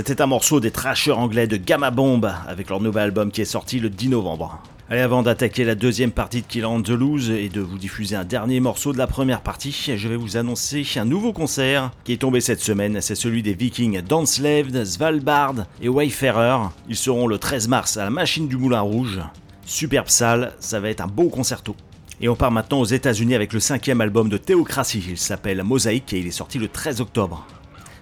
C'était 0.06 0.22
un 0.22 0.28
morceau 0.28 0.60
des 0.60 0.70
trashers 0.70 1.14
anglais 1.14 1.48
de 1.48 1.56
Gamma 1.56 1.90
Bomb 1.90 2.30
avec 2.46 2.70
leur 2.70 2.82
nouvel 2.82 3.04
album 3.04 3.32
qui 3.32 3.40
est 3.40 3.46
sorti 3.46 3.80
le 3.80 3.90
10 3.90 4.10
novembre. 4.10 4.62
Allez, 4.90 5.00
avant 5.00 5.24
d'attaquer 5.24 5.64
la 5.64 5.76
deuxième 5.76 6.12
partie 6.12 6.42
de 6.42 6.46
Kill 6.46 6.66
on 6.66 6.82
the 6.82 6.90
Loose 6.90 7.30
et 7.30 7.48
de 7.48 7.62
vous 7.62 7.78
diffuser 7.78 8.18
un 8.18 8.26
dernier 8.26 8.60
morceau 8.60 8.92
de 8.92 8.98
la 8.98 9.08
première 9.08 9.40
partie, 9.40 9.72
je 9.72 10.08
vais 10.10 10.18
vous 10.18 10.36
annoncer 10.36 10.86
un 10.98 11.06
nouveau 11.06 11.32
concert 11.32 11.90
qui 12.04 12.12
est 12.12 12.18
tombé 12.18 12.42
cette 12.42 12.60
semaine. 12.60 13.00
C'est 13.00 13.16
celui 13.16 13.44
des 13.44 13.54
Vikings 13.54 14.02
Danslaved, 14.02 14.84
Svalbard 14.84 15.68
et 15.82 15.88
Wayfarer. 15.88 16.68
Ils 16.90 16.98
seront 16.98 17.26
le 17.26 17.38
13 17.38 17.70
mars 17.70 17.96
à 17.96 18.04
la 18.04 18.10
Machine 18.10 18.50
du 18.50 18.58
Moulin 18.58 18.82
Rouge. 18.82 19.22
Superbe 19.66 20.10
salle, 20.10 20.52
ça 20.60 20.82
va 20.82 20.90
être 20.90 21.00
un 21.00 21.08
beau 21.08 21.30
concerto. 21.30 21.78
Et 22.20 22.28
on 22.28 22.36
part 22.36 22.52
maintenant 22.52 22.82
aux 22.82 22.86
États-Unis 22.86 23.36
avec 23.36 23.54
le 23.54 23.62
cinquième 23.62 24.02
album 24.02 24.28
de 24.28 24.36
Théocratie. 24.36 25.06
Il 25.12 25.18
s'appelle 25.18 25.64
Mosaïque 25.64 26.12
et 26.12 26.20
il 26.20 26.28
est 26.28 26.32
sorti 26.32 26.60
le 26.60 26.68
13 26.68 27.00
octobre. 27.00 27.48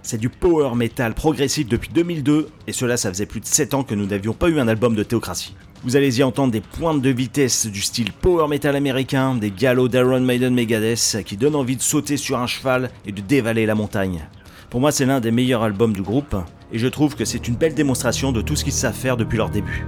C'est 0.03 0.17
du 0.17 0.29
power 0.29 0.75
metal 0.75 1.13
progressif 1.13 1.67
depuis 1.67 1.89
2002, 1.93 2.49
et 2.67 2.73
cela 2.73 2.97
ça 2.97 3.09
faisait 3.09 3.25
plus 3.25 3.39
de 3.39 3.45
7 3.45 3.73
ans 3.73 3.83
que 3.83 3.93
nous 3.93 4.07
n'avions 4.07 4.33
pas 4.33 4.49
eu 4.49 4.59
un 4.59 4.67
album 4.67 4.95
de 4.95 5.03
théocratie. 5.03 5.55
Vous 5.83 5.95
allez 5.95 6.19
y 6.19 6.23
entendre 6.23 6.51
des 6.51 6.61
pointes 6.61 7.01
de 7.01 7.09
vitesse 7.09 7.67
du 7.67 7.81
style 7.81 8.11
power 8.11 8.47
metal 8.47 8.75
américain, 8.75 9.35
des 9.35 9.51
galos 9.51 9.87
d'Iron 9.87 10.19
Maiden 10.19 10.53
Megadeth 10.53 11.23
qui 11.25 11.37
donnent 11.37 11.55
envie 11.55 11.75
de 11.75 11.81
sauter 11.81 12.17
sur 12.17 12.39
un 12.39 12.47
cheval 12.47 12.89
et 13.05 13.11
de 13.11 13.21
dévaler 13.21 13.65
la 13.65 13.75
montagne. 13.75 14.27
Pour 14.69 14.79
moi 14.79 14.91
c'est 14.91 15.05
l'un 15.05 15.19
des 15.19 15.31
meilleurs 15.31 15.63
albums 15.63 15.93
du 15.93 16.01
groupe, 16.01 16.35
et 16.71 16.79
je 16.79 16.87
trouve 16.87 17.15
que 17.15 17.25
c'est 17.25 17.47
une 17.47 17.55
belle 17.55 17.75
démonstration 17.75 18.31
de 18.31 18.41
tout 18.41 18.55
ce 18.55 18.63
qu'ils 18.63 18.73
savent 18.73 18.95
faire 18.95 19.17
depuis 19.17 19.37
leur 19.37 19.49
début. 19.49 19.85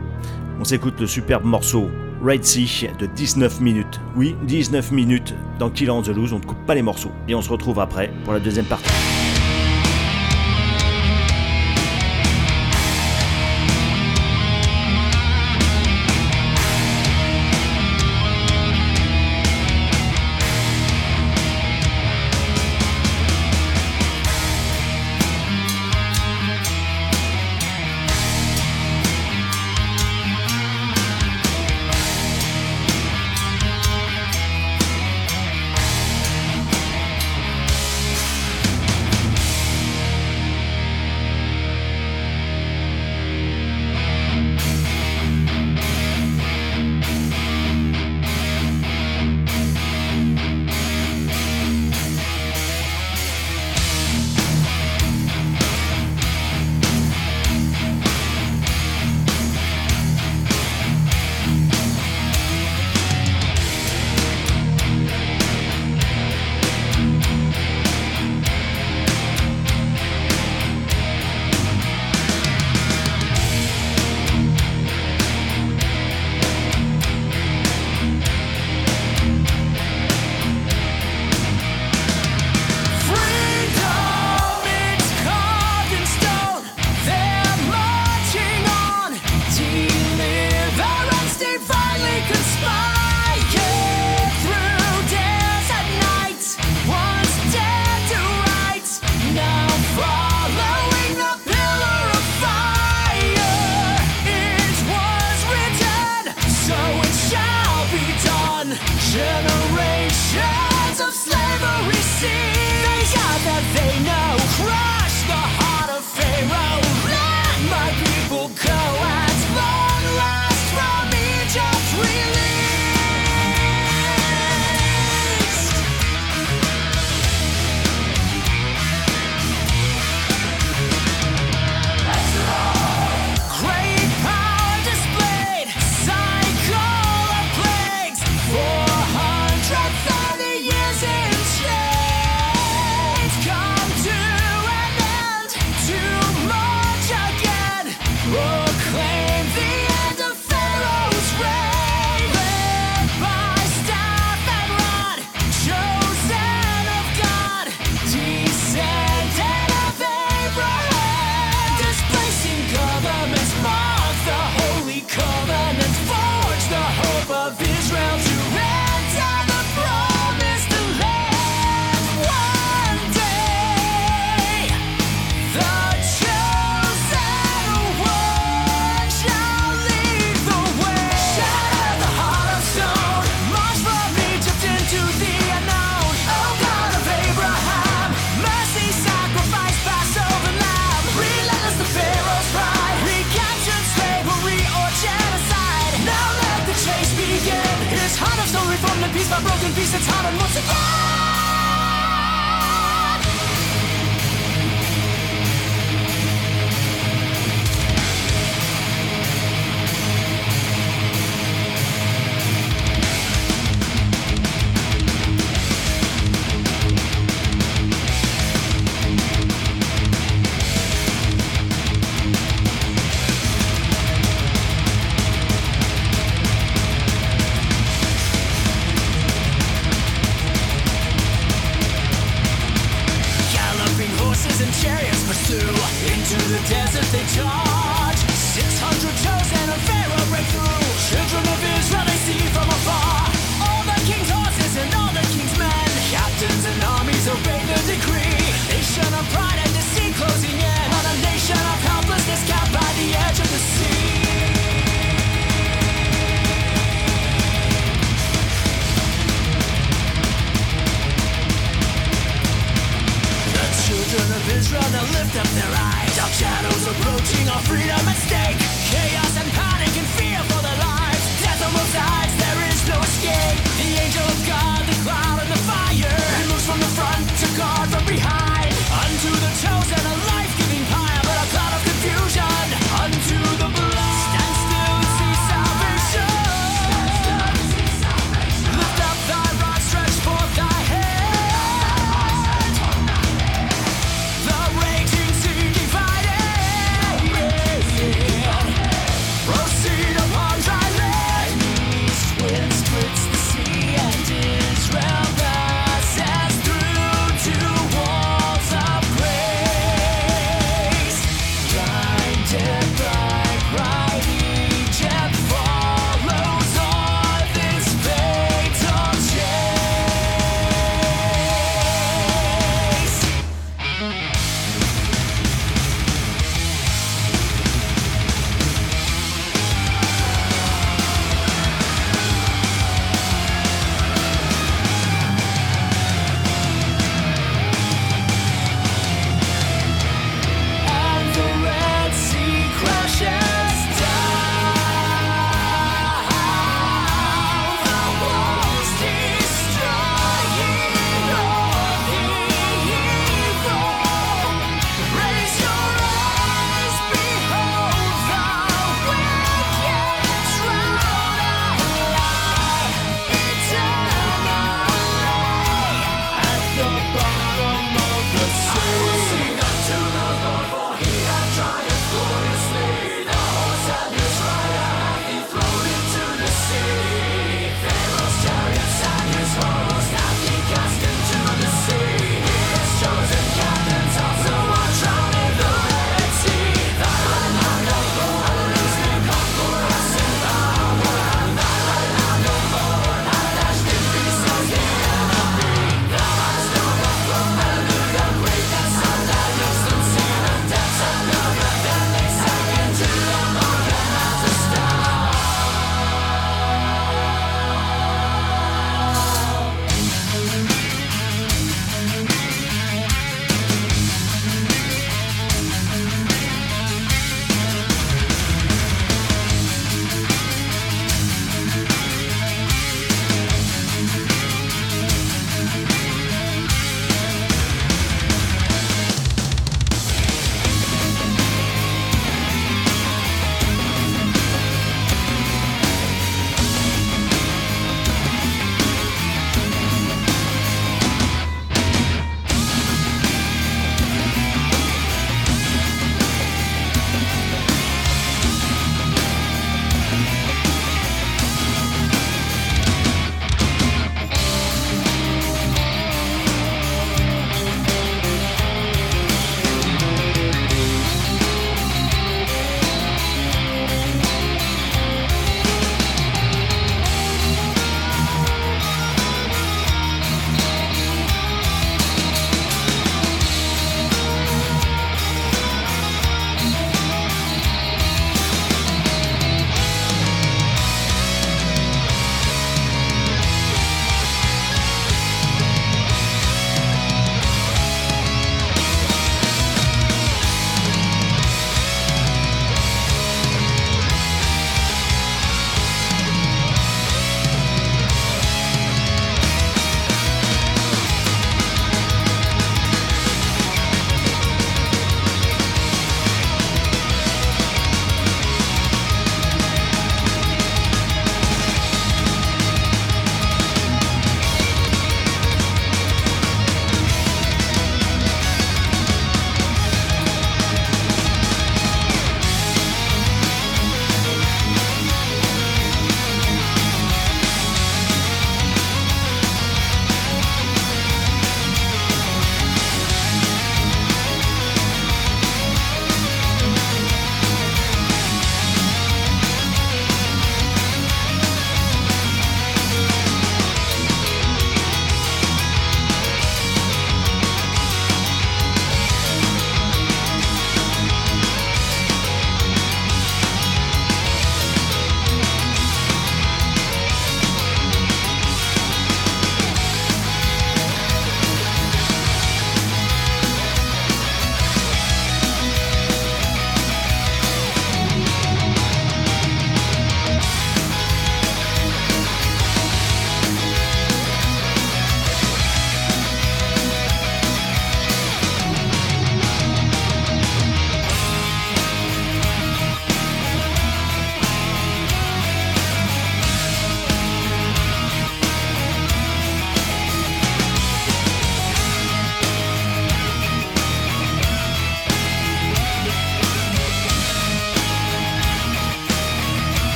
On 0.59 0.63
s'écoute 0.63 0.99
le 0.99 1.07
superbe 1.07 1.45
morceau 1.45 1.89
Red 2.23 2.45
Sea 2.45 2.89
de 2.99 3.05
19 3.05 3.59
minutes. 3.59 3.99
Oui, 4.15 4.35
19 4.47 4.91
minutes 4.91 5.33
dans 5.59 5.69
Kill 5.69 5.91
on 5.91 6.01
the 6.01 6.09
Loose, 6.09 6.33
on 6.33 6.39
ne 6.39 6.45
coupe 6.45 6.65
pas 6.65 6.75
les 6.75 6.81
morceaux. 6.81 7.11
Et 7.27 7.35
on 7.35 7.41
se 7.41 7.49
retrouve 7.49 7.79
après 7.79 8.11
pour 8.23 8.31
la 8.33 8.39
deuxième 8.39 8.65
partie. 8.65 8.89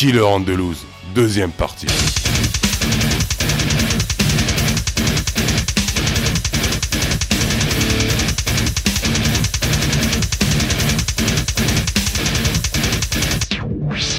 Killer 0.00 0.22
Andalouse, 0.22 0.86
deuxième 1.14 1.50
partie. 1.50 1.86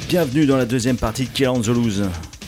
Bienvenue 0.08 0.46
dans 0.46 0.56
la 0.56 0.66
deuxième 0.66 0.96
partie 0.96 1.24
de 1.24 1.30
Kill 1.30 1.48
on 1.48 1.60
the 1.60 1.66
Loose. 1.66 2.04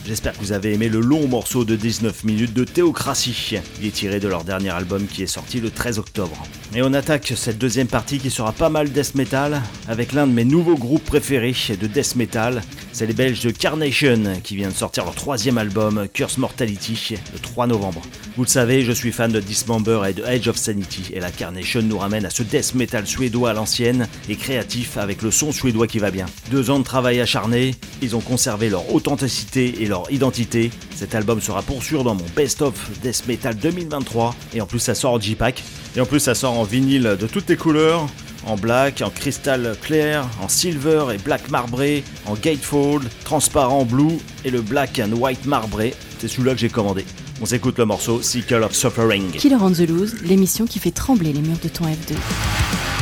J'espère 0.07 0.33
que 0.33 0.37
vous 0.37 0.51
avez 0.51 0.71
aimé 0.73 0.87
le 0.87 0.99
long 0.99 1.27
morceau 1.27 1.65
de 1.65 1.75
19 1.75 2.25
minutes 2.25 2.53
de 2.53 2.63
Théocratie. 2.63 3.55
Il 3.81 3.87
est 3.87 3.91
tiré 3.91 4.19
de 4.19 4.27
leur 4.27 4.43
dernier 4.43 4.69
album 4.69 5.07
qui 5.07 5.23
est 5.23 5.27
sorti 5.27 5.59
le 5.59 5.71
13 5.71 5.97
octobre. 5.97 6.43
Et 6.75 6.83
on 6.83 6.93
attaque 6.93 7.33
cette 7.35 7.57
deuxième 7.57 7.87
partie 7.87 8.19
qui 8.19 8.29
sera 8.29 8.51
pas 8.51 8.69
mal 8.69 8.91
death 8.91 9.15
metal 9.15 9.63
avec 9.87 10.13
l'un 10.13 10.27
de 10.27 10.31
mes 10.31 10.45
nouveaux 10.45 10.77
groupes 10.77 11.05
préférés 11.05 11.55
de 11.81 11.87
death 11.87 12.15
metal. 12.15 12.61
C'est 12.91 13.07
les 13.07 13.13
Belges 13.13 13.43
de 13.43 13.49
Carnation 13.49 14.39
qui 14.43 14.55
viennent 14.55 14.69
de 14.69 14.75
sortir 14.75 15.05
leur 15.05 15.15
troisième 15.15 15.57
album 15.57 16.07
Curse 16.13 16.37
Mortality 16.37 17.15
le 17.33 17.39
3 17.39 17.65
novembre. 17.65 18.01
Vous 18.37 18.43
le 18.43 18.49
savez, 18.49 18.83
je 18.83 18.91
suis 18.91 19.11
fan 19.11 19.31
de 19.31 19.39
Dismember 19.39 20.01
et 20.07 20.13
de 20.13 20.23
Edge 20.23 20.47
of 20.47 20.57
Sanity 20.57 21.13
et 21.13 21.19
la 21.19 21.31
Carnation 21.31 21.81
nous 21.81 21.97
ramène 21.97 22.25
à 22.25 22.29
ce 22.29 22.43
death 22.43 22.75
metal 22.75 23.07
suédois 23.07 23.49
à 23.49 23.53
l'ancienne 23.53 24.07
et 24.29 24.35
créatif 24.35 24.97
avec 24.97 25.23
le 25.23 25.31
son 25.31 25.51
suédois 25.51 25.87
qui 25.87 25.99
va 25.99 26.11
bien. 26.11 26.27
Deux 26.51 26.69
ans 26.69 26.79
de 26.79 26.83
travail 26.83 27.19
acharné, 27.19 27.75
ils 28.01 28.15
ont 28.15 28.21
conservé 28.21 28.69
leur 28.69 28.93
authenticité 28.93 29.81
et 29.81 29.87
leur 29.87 29.94
identité. 30.09 30.71
Cet 30.95 31.15
album 31.15 31.41
sera 31.41 31.61
pour 31.61 31.83
sûr 31.83 32.03
dans 32.03 32.15
mon 32.15 32.25
best-of 32.35 32.73
death 33.01 33.27
metal 33.27 33.55
2023 33.55 34.35
et 34.53 34.61
en 34.61 34.65
plus 34.65 34.79
ça 34.79 34.95
sort 34.95 35.13
en 35.13 35.19
J-Pack 35.19 35.63
et 35.95 36.01
en 36.01 36.05
plus 36.05 36.19
ça 36.19 36.35
sort 36.35 36.57
en 36.57 36.63
vinyle 36.63 37.17
de 37.19 37.27
toutes 37.27 37.49
les 37.49 37.57
couleurs. 37.57 38.07
En 38.45 38.57
black, 38.57 39.01
en 39.01 39.09
cristal 39.09 39.75
clair, 39.81 40.27
en 40.39 40.47
silver 40.47 41.05
et 41.13 41.17
black 41.17 41.49
marbré, 41.49 42.03
en 42.27 42.35
gatefold, 42.35 43.03
transparent 43.23 43.85
blue 43.85 44.19
et 44.43 44.51
le 44.51 44.61
black 44.61 45.01
and 45.03 45.13
white 45.13 45.45
marbré. 45.47 45.95
C'est 46.19 46.27
celui-là 46.27 46.53
que 46.53 46.59
j'ai 46.59 46.69
commandé. 46.69 47.05
On 47.41 47.45
s'écoute 47.45 47.79
le 47.79 47.85
morceau 47.85 48.21
Seeker 48.21 48.63
of 48.63 48.73
Suffering. 48.73 49.31
Killer 49.31 49.57
on 49.59 49.71
the 49.71 49.89
Loose, 49.89 50.21
l'émission 50.21 50.65
qui 50.65 50.79
fait 50.79 50.91
trembler 50.91 51.33
les 51.33 51.41
murs 51.41 51.57
de 51.63 51.69
ton 51.69 51.85
F2. 51.85 52.94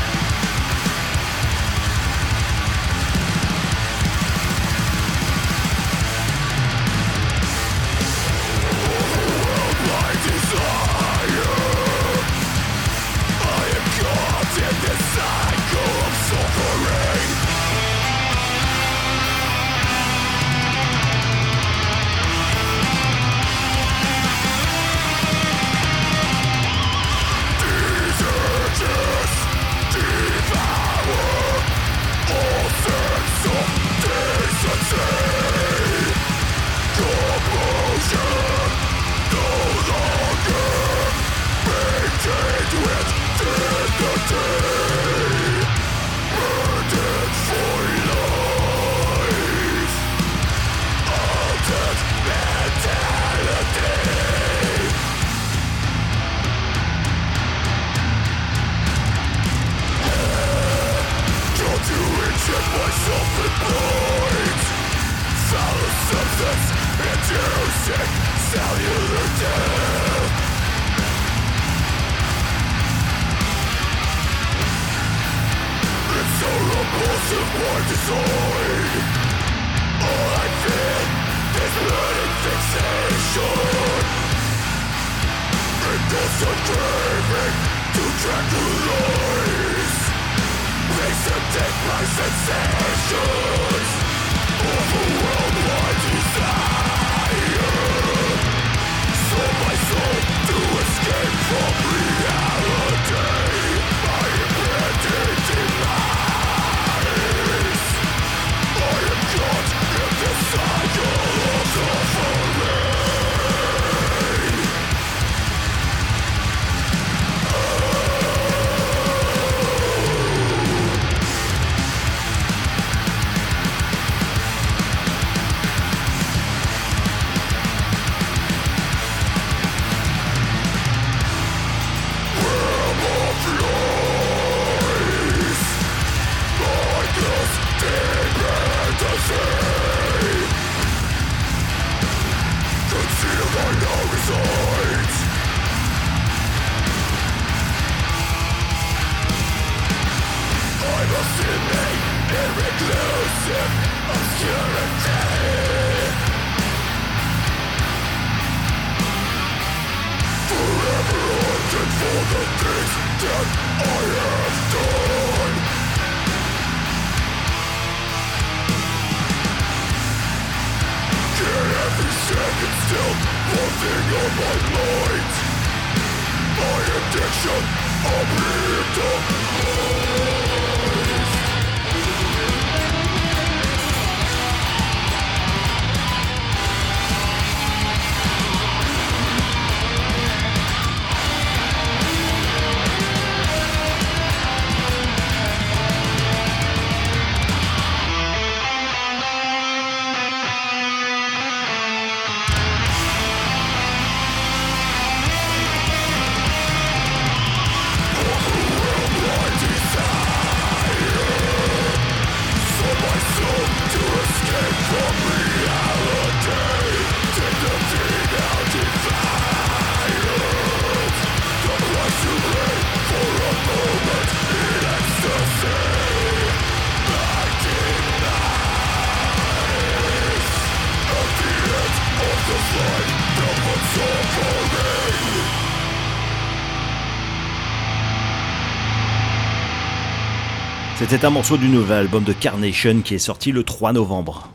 C'était 241.13 241.27
un 241.27 241.29
morceau 241.29 241.57
du 241.57 241.69
nouvel 241.69 241.99
album 241.99 242.23
de 242.23 242.33
Carnation 242.33 243.01
qui 243.01 243.13
est 243.13 243.19
sorti 243.19 243.51
le 243.51 243.63
3 243.63 243.93
novembre. 243.93 244.49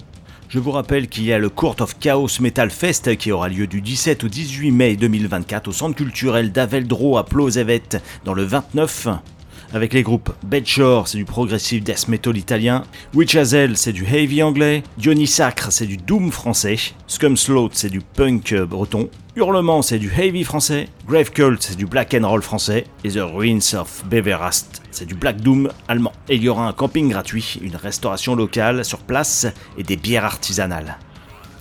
Je 0.48 0.58
vous 0.58 0.72
rappelle 0.72 1.06
qu'il 1.06 1.22
y 1.22 1.32
a 1.32 1.38
le 1.38 1.50
Court 1.50 1.76
of 1.78 2.00
Chaos 2.00 2.40
Metal 2.40 2.68
Fest 2.68 3.16
qui 3.16 3.30
aura 3.30 3.48
lieu 3.48 3.68
du 3.68 3.80
17 3.80 4.24
au 4.24 4.28
18 4.28 4.72
mai 4.72 4.96
2024 4.96 5.68
au 5.68 5.72
centre 5.72 5.94
culturel 5.94 6.50
d'Aveldro 6.50 7.16
à 7.16 7.24
Plosevet 7.24 8.00
dans 8.24 8.34
le 8.34 8.42
29 8.42 9.06
avec 9.72 9.92
les 9.92 10.02
groupes 10.02 10.32
Bedshore, 10.44 11.08
c'est 11.08 11.18
du 11.18 11.24
progressive 11.24 11.82
death 11.82 12.08
metal 12.08 12.36
italien, 12.36 12.84
Witch 13.14 13.36
Hazel, 13.36 13.76
c'est 13.76 13.92
du 13.92 14.04
heavy 14.04 14.42
anglais, 14.42 14.82
Diony 14.96 15.26
Sacre, 15.26 15.70
c'est 15.70 15.86
du 15.86 15.96
doom 15.96 16.32
français, 16.32 16.76
Scum 17.06 17.36
Sloth, 17.36 17.72
c'est 17.74 17.90
du 17.90 18.00
punk 18.00 18.54
breton, 18.54 19.10
Hurlement, 19.38 19.82
c'est 19.82 20.00
du 20.00 20.10
heavy 20.10 20.42
français, 20.42 20.88
Grave 21.06 21.30
Cult, 21.30 21.62
c'est 21.62 21.76
du 21.76 21.86
black 21.86 22.12
and 22.12 22.28
roll 22.28 22.42
français, 22.42 22.86
et 23.04 23.10
The 23.10 23.20
Ruins 23.22 23.74
of 23.74 24.04
Beverast, 24.06 24.82
c'est 24.90 25.06
du 25.06 25.14
black 25.14 25.40
doom 25.40 25.70
allemand. 25.86 26.12
Et 26.28 26.34
il 26.34 26.42
y 26.42 26.48
aura 26.48 26.66
un 26.66 26.72
camping 26.72 27.08
gratuit, 27.08 27.56
une 27.62 27.76
restauration 27.76 28.34
locale 28.34 28.84
sur 28.84 28.98
place 28.98 29.46
et 29.76 29.84
des 29.84 29.96
bières 29.96 30.24
artisanales. 30.24 30.98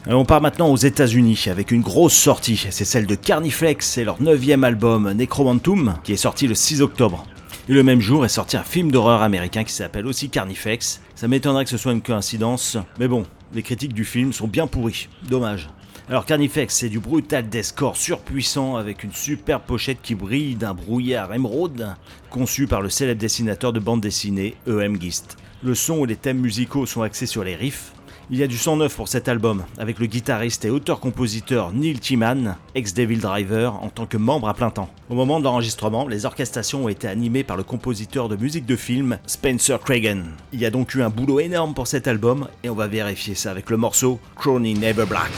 On 0.10 0.26
part 0.26 0.41
maintenant 0.41 0.70
aux 0.70 0.78
États-Unis 0.78 1.45
avec 1.51 1.70
une 1.70 1.82
grosse 1.82 2.16
sortie, 2.16 2.66
c'est 2.72 2.86
celle 2.86 3.05
de 3.05 3.14
Carnifex 3.14 3.99
et 3.99 4.05
leur 4.05 4.22
neuvième 4.22 4.64
album 4.64 5.12
Necromantum 5.12 5.97
qui 6.03 6.14
est 6.14 6.18
sorti 6.18 6.47
le 6.47 6.55
6 6.55 6.82
octobre. 6.82 7.28
Et 7.70 7.74
le 7.74 7.84
même 7.84 7.99
jour 7.99 8.24
est 8.24 8.30
sorti 8.30 8.55
un 8.55 8.63
film 8.63 8.91
d'horreur 8.91 9.22
américain 9.22 9.65
qui 9.65 9.74
s'appelle 9.74 10.07
aussi 10.07 10.30
Carnifex. 10.30 11.01
Ça 11.15 11.28
m'étonnerait 11.28 11.65
que 11.65 11.70
ce 11.70 11.76
soit 11.76 11.91
une 11.91 12.01
coïncidence, 12.01 12.78
mais 12.97 13.09
bon, 13.09 13.26
les 13.53 13.61
critiques 13.61 13.93
du 13.93 14.05
film 14.05 14.32
sont 14.32 14.47
bien 14.47 14.68
pourries. 14.68 15.09
Dommage. 15.28 15.68
Alors 16.07 16.26
Carnifex, 16.26 16.74
c'est 16.74 16.88
du 16.88 16.99
brutal 16.99 17.49
deathcore 17.49 17.97
surpuissant 17.97 18.78
avec 18.78 19.03
une 19.03 19.11
superbe 19.11 19.63
pochette 19.68 20.01
qui 20.01 20.15
brille 20.15 20.55
d'un 20.55 20.74
brouillard 20.74 21.34
émeraude, 21.34 21.93
conçu 22.30 22.68
par 22.68 22.82
le 22.82 22.89
célèbre 22.89 23.20
dessinateur 23.20 23.74
de 23.74 23.82
bande 23.82 23.99
dessinée 23.99 24.55
E.M. 24.65 24.95
Gist. 25.01 25.36
Le 25.61 25.76
son 25.76 26.05
et 26.05 26.07
les 26.07 26.15
thèmes 26.15 26.39
musicaux 26.39 26.86
sont 26.86 27.01
axés 27.01 27.26
sur 27.26 27.43
les 27.43 27.55
riffs, 27.55 27.91
il 28.30 28.38
y 28.38 28.43
a 28.43 28.47
du 28.47 28.57
sang 28.57 28.75
neuf 28.75 28.95
pour 28.95 29.07
cet 29.07 29.30
album, 29.30 29.63
avec 29.78 29.99
le 29.99 30.05
guitariste 30.05 30.65
et 30.65 30.69
auteur-compositeur 30.69 31.71
Neil 31.71 31.99
Timan, 31.99 32.57
ex-Devil 32.75 33.19
Driver, 33.19 33.82
en 33.82 33.89
tant 33.89 34.05
que 34.05 34.17
membre 34.17 34.49
à 34.49 34.53
plein 34.53 34.69
temps. 34.69 34.89
Au 35.09 35.15
moment 35.15 35.39
de 35.39 35.45
l'enregistrement, 35.45 36.07
les 36.07 36.25
orchestrations 36.25 36.86
ont 36.86 36.89
été 36.89 37.07
animées 37.07 37.43
par 37.43 37.55
le 37.55 37.63
compositeur 37.63 38.28
de 38.28 38.36
musique 38.36 38.65
de 38.65 38.75
film 38.75 39.17
Spencer 39.28 39.80
Cragen. 39.80 40.23
Il 40.51 40.59
y 40.59 40.65
a 40.65 40.71
donc 40.71 40.93
eu 40.93 41.03
un 41.03 41.09
boulot 41.09 41.39
énorme 41.39 41.73
pour 41.73 41.88
cet 41.88 42.07
album, 42.07 42.47
et 42.63 42.69
on 42.69 42.75
va 42.75 42.88
vérifier 42.88 43.36
ça 43.36 43.51
avec 43.51 43.69
le 43.69 43.78
morceau 43.78 44.19
Crony 44.36 44.73
Never 44.73 45.05
Black. 45.05 45.32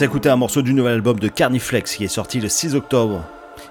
Va 0.00 0.06
s'écouter 0.06 0.30
un 0.30 0.36
morceau 0.36 0.62
du 0.62 0.72
nouvel 0.72 0.94
album 0.94 1.18
de 1.18 1.28
Carniflex 1.28 1.94
qui 1.94 2.04
est 2.04 2.08
sorti 2.08 2.40
le 2.40 2.48
6 2.48 2.74
octobre. 2.74 3.22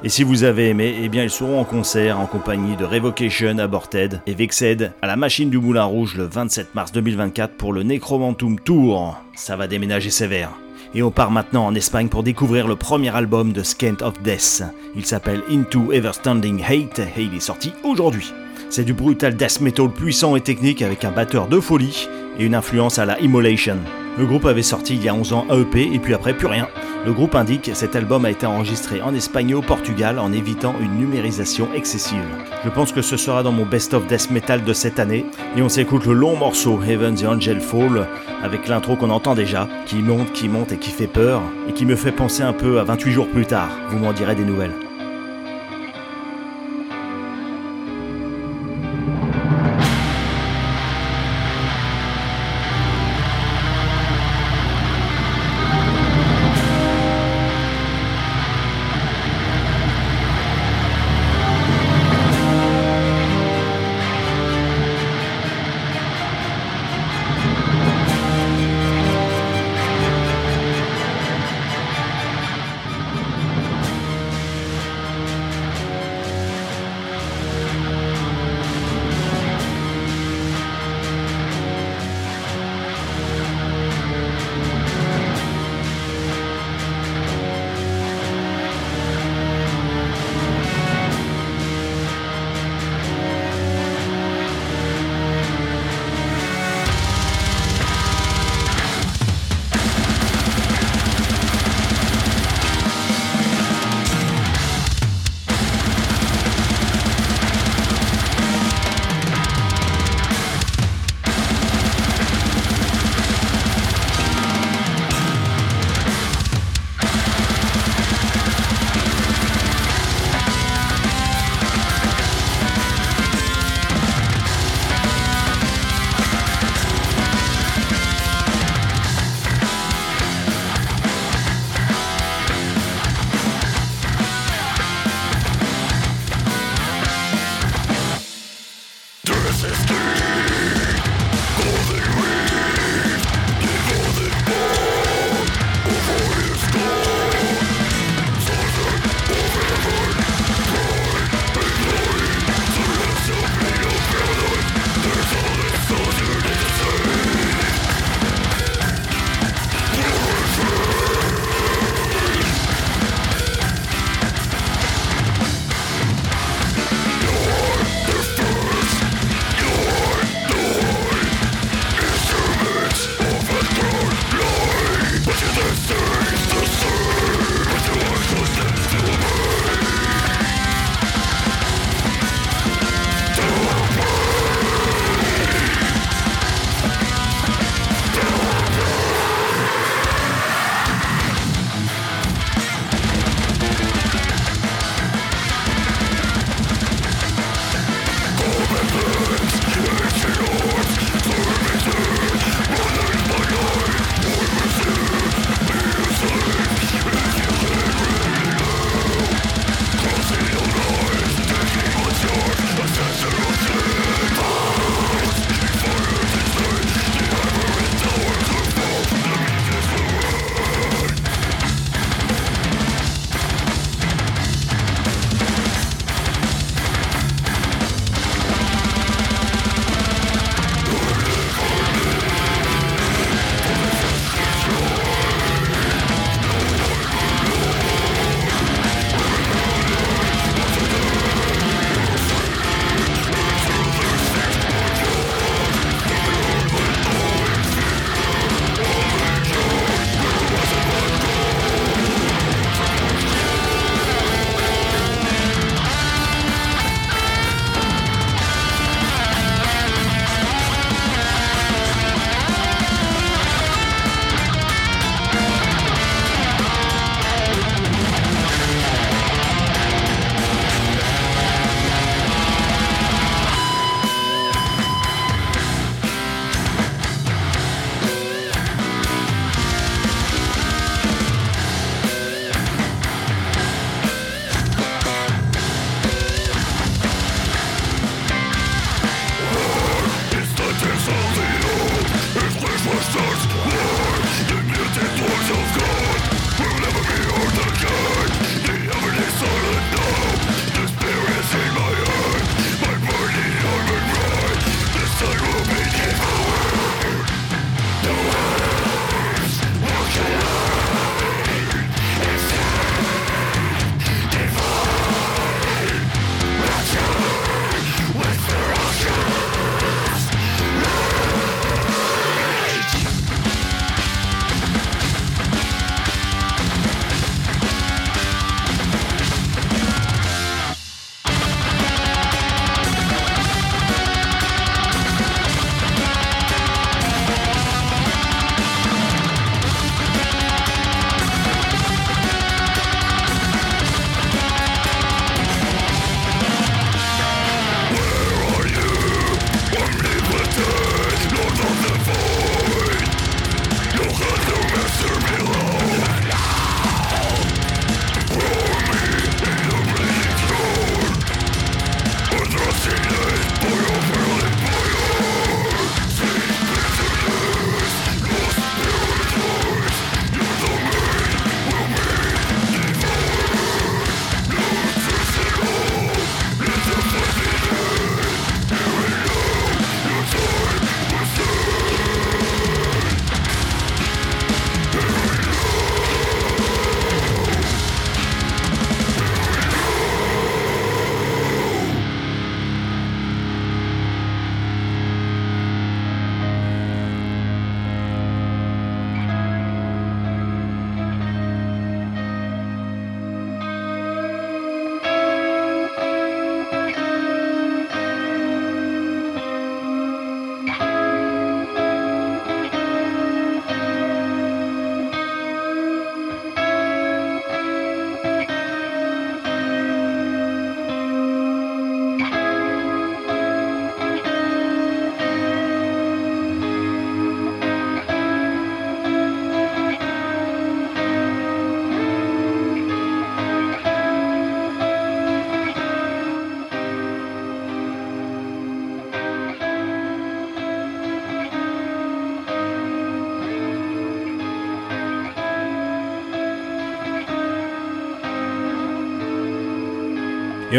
Et 0.04 0.10
si 0.10 0.22
vous 0.22 0.44
avez 0.44 0.70
aimé, 0.70 0.94
eh 1.02 1.10
bien 1.10 1.24
ils 1.24 1.32
seront 1.32 1.60
en 1.60 1.64
concert 1.64 2.20
en 2.20 2.28
compagnie 2.28 2.76
de 2.76 2.86
Revocation, 2.86 3.58
Aborted 3.58 4.22
et 4.28 4.36
Vexed 4.36 4.92
à 5.02 5.08
la 5.08 5.16
Machine 5.16 5.50
du 5.50 5.58
Moulin 5.58 5.86
Rouge 5.86 6.14
le 6.16 6.26
27 6.26 6.76
mars 6.76 6.92
2024 6.92 7.56
pour 7.56 7.74
le 7.74 7.82
Necromantum 7.82 8.60
Tour. 8.60 9.18
Ça 9.34 9.56
va 9.56 9.66
déménager 9.66 10.12
sévère. 10.12 10.52
Et 10.94 11.02
on 11.02 11.10
part 11.10 11.32
maintenant 11.32 11.66
en 11.66 11.74
Espagne 11.74 12.10
pour 12.10 12.22
découvrir 12.22 12.68
le 12.68 12.76
premier 12.76 13.10
album 13.10 13.52
de 13.52 13.64
Scant 13.64 13.98
of 14.02 14.22
Death. 14.22 14.62
Il 14.96 15.08
s'appelle 15.08 15.42
Into 15.50 15.92
Everstanding 15.92 16.64
Hate 16.64 17.00
et 17.00 17.24
il 17.24 17.34
est 17.34 17.40
sorti 17.40 17.74
aujourd'hui. 17.84 18.32
C'est 18.70 18.84
du 18.84 18.94
brutal 18.94 19.36
death 19.36 19.62
metal 19.62 19.90
puissant 19.90 20.36
et 20.36 20.42
technique 20.42 20.84
avec 20.84 21.04
un 21.06 21.12
batteur 21.12 21.48
de 21.48 21.60
folie 21.60 22.08
et 22.38 22.46
une 22.46 22.54
influence 22.54 23.00
à 23.00 23.06
la 23.06 23.20
Immolation. 23.20 23.80
Le 24.20 24.26
groupe 24.26 24.48
avait 24.48 24.64
sorti 24.64 24.96
il 24.96 25.04
y 25.04 25.08
a 25.08 25.14
11 25.14 25.32
ans 25.32 25.46
un 25.50 25.62
EP 25.62 25.94
et 25.94 25.98
puis 25.98 26.14
après 26.14 26.36
plus 26.36 26.48
rien. 26.48 26.68
Le 27.06 27.14
groupe 27.14 27.36
indique 27.36 27.72
cet 27.74 27.96
album 27.96 28.26
a 28.26 28.30
été 28.30 28.46
enregistré 28.46 29.02
en 29.02 29.16
Espagne 29.16 29.52
et 29.52 29.54
au 29.54 29.62
Portugal 29.62 30.20
en 30.20 30.34
évitant 30.34 30.76
une 30.82 30.98
numérisation 30.98 31.70
excessive. 31.74 32.26
Je 32.66 32.70
pense 32.70 32.92
que 32.92 33.02
ce 33.02 33.16
sera 33.16 33.44
dans 33.44 33.54
mon 33.54 33.66
best-of 33.66 34.08
death 34.08 34.30
metal 34.30 34.66
de 34.66 34.74
cette 34.74 35.00
année 35.00 35.26
et 35.56 35.62
on 35.62 35.70
s'écoute 35.70 36.06
le 36.06 36.12
long 36.12 36.36
morceau 36.36 36.82
Heaven 36.84 37.16
the 37.16 37.24
Angel 37.24 37.62
Fall 37.62 38.10
avec 38.44 38.68
l'intro 38.68 38.98
qu'on 38.98 39.10
entend 39.10 39.36
déjà, 39.36 39.70
qui 39.86 40.00
monte, 40.00 40.34
qui 40.34 40.50
monte 40.50 40.74
et 40.74 40.78
qui 40.78 40.92
fait 40.92 41.08
peur 41.08 41.42
et 41.70 41.72
qui 41.72 41.86
me 41.86 41.96
fait 41.96 42.12
penser 42.12 42.44
un 42.44 42.52
peu 42.52 42.78
à 42.82 42.84
28 42.84 43.12
jours 43.14 43.28
plus 43.30 43.46
tard. 43.46 43.70
Vous 43.88 44.00
m'en 44.00 44.12
direz 44.12 44.36
des 44.36 44.44
nouvelles. 44.44 44.89